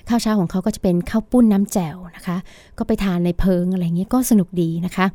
[0.09, 2.37] ข้าวเช้าของเขาก็จะเป็นข้าวปุ้นน้ำแจ่วนะคะ
[2.77, 5.05] ก็ไปทานในเพิงอะไรเงี้ยก็สนุกดีนะคะ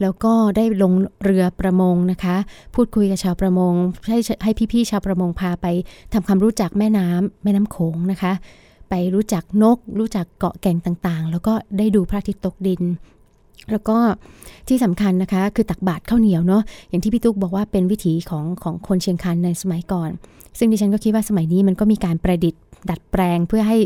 [0.00, 2.36] แล้วก็ได้ลงเรือประมงนะคะ
[2.74, 3.74] พูดคุยกับชาวประมง
[4.06, 5.66] ให้ให้พี่ๆชาวประมงพาไป
[6.12, 8.32] ทำความรู้จักแม่น้ำแม่น้ำโขงนะคะ
[8.90, 12.82] ไปรู้จักนก รู้จักเกาะแก่งต่างๆ แล้วก็ได้ดูพระอาทิตย์ตกดิน
[13.72, 13.98] แล้วก็
[14.68, 20.10] ที่สำคัญนะคะ คือตักบาตรข้าวเหนียวเนาะอย่างที่พี่ตุ๊กบอกว่าเป็นวิถีของของคนเชียงคานในสมัยก่อน
[20.58, 23.78] ซึ่งดิฉันก็คิดว่าสมัยนี้มันก็มีการประดิษฐ์ดัดแปลงเพื่อให้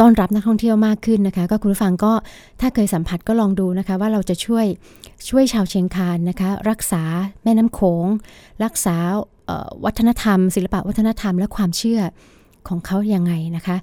[0.00, 2.12] ต้อนรับนักท่องเที่ยวมากขึ้นนะคะ ก็คุณผู้ฟังก็
[2.60, 4.66] ถ้าเคยสัมผัสก็ลองดูนะคะ ว่าเราจะช่วย
[5.28, 7.02] ช่วยชาวเชียงคานนะคะ รักษา
[7.42, 8.06] แม่น้ำโขง
[8.64, 8.96] รักษา
[9.84, 12.00] วัฒนธรรม ศิลปะวัฒนธรรมและความเชื่อ
[12.68, 13.76] ของเขายังไงนะคะ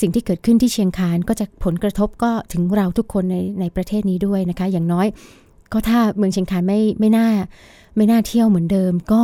[0.00, 5.06] สิ่งที่เกิดขึ้นที่เชียงคานก็จะผลกระทบก็ถึงเราทุกคนในในประเทศนี้ด้วยนะคะ อย่างน้อย
[5.72, 7.28] ก็ถ้าเมืองเชียงคานไม่ไม่น่า
[7.96, 9.22] ไม่น่าเที่ยวเหมือนเดิม ก็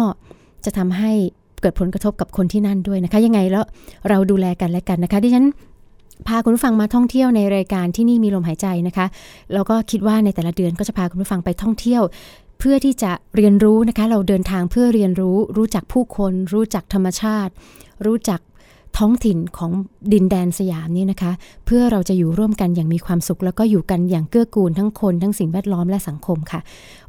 [0.65, 1.13] จะทำให้
[1.61, 3.65] เกิดผลกระทบกับคนที่นั่นด้วยนะคะ ยังไงแล้ว
[4.09, 5.47] เราดูแลกันและกันนะคะที่ฉัน
[6.29, 9.07] พาคุณผู้ฟังมาท่องเที่ยวในรายการที่นี่มีลมหายใจนะคะ
[9.55, 12.03] แล้วก็คิดว่าในแต่ละเดือนก็จะพาคุณผู้ฟังไปท่องเที่ยว
[12.59, 17.53] เพื่อที่จะเรียนรู้นะคะ เราเดินทางเพื่อเรียนรู้ รู้จักผู้คน รู้จักธรรมชาติ
[18.07, 18.41] รู้จัก
[18.99, 19.71] ท้องถิ่นของ
[20.13, 21.33] ดินแดนสยามนี่นะคะ
[21.67, 26.61] เพื่อเราจะอยู่ร่วมกันอย่างมีความสุข แล้วก็อยู่กันอย่างเกื้อกูลทั้งคนทั้งสิ่งแวดล้อมและสังคมค่ะ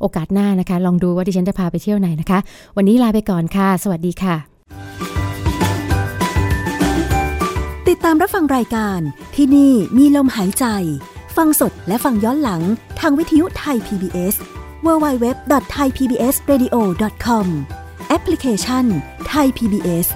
[0.01, 2.39] โอกาสหน้านะคะ ลองดูว่าดิฉันจะพาไปเที่ยวไหนนะคะ
[2.77, 4.35] วันนี้ลาไปก่อนค่ะ สวัสดีค่ะ
[7.89, 8.99] ติดตามรับฟังรายการ
[9.35, 10.65] ที่นี่มีลมหายใจ
[11.37, 12.61] ฟังสดและฟังย้อนหลัง
[12.99, 14.35] ทางวิทยุไทย PBS
[14.85, 17.45] www.thaipbsradio.com
[18.09, 18.85] แอปพลิเคชัน
[19.33, 20.07] Thai PBS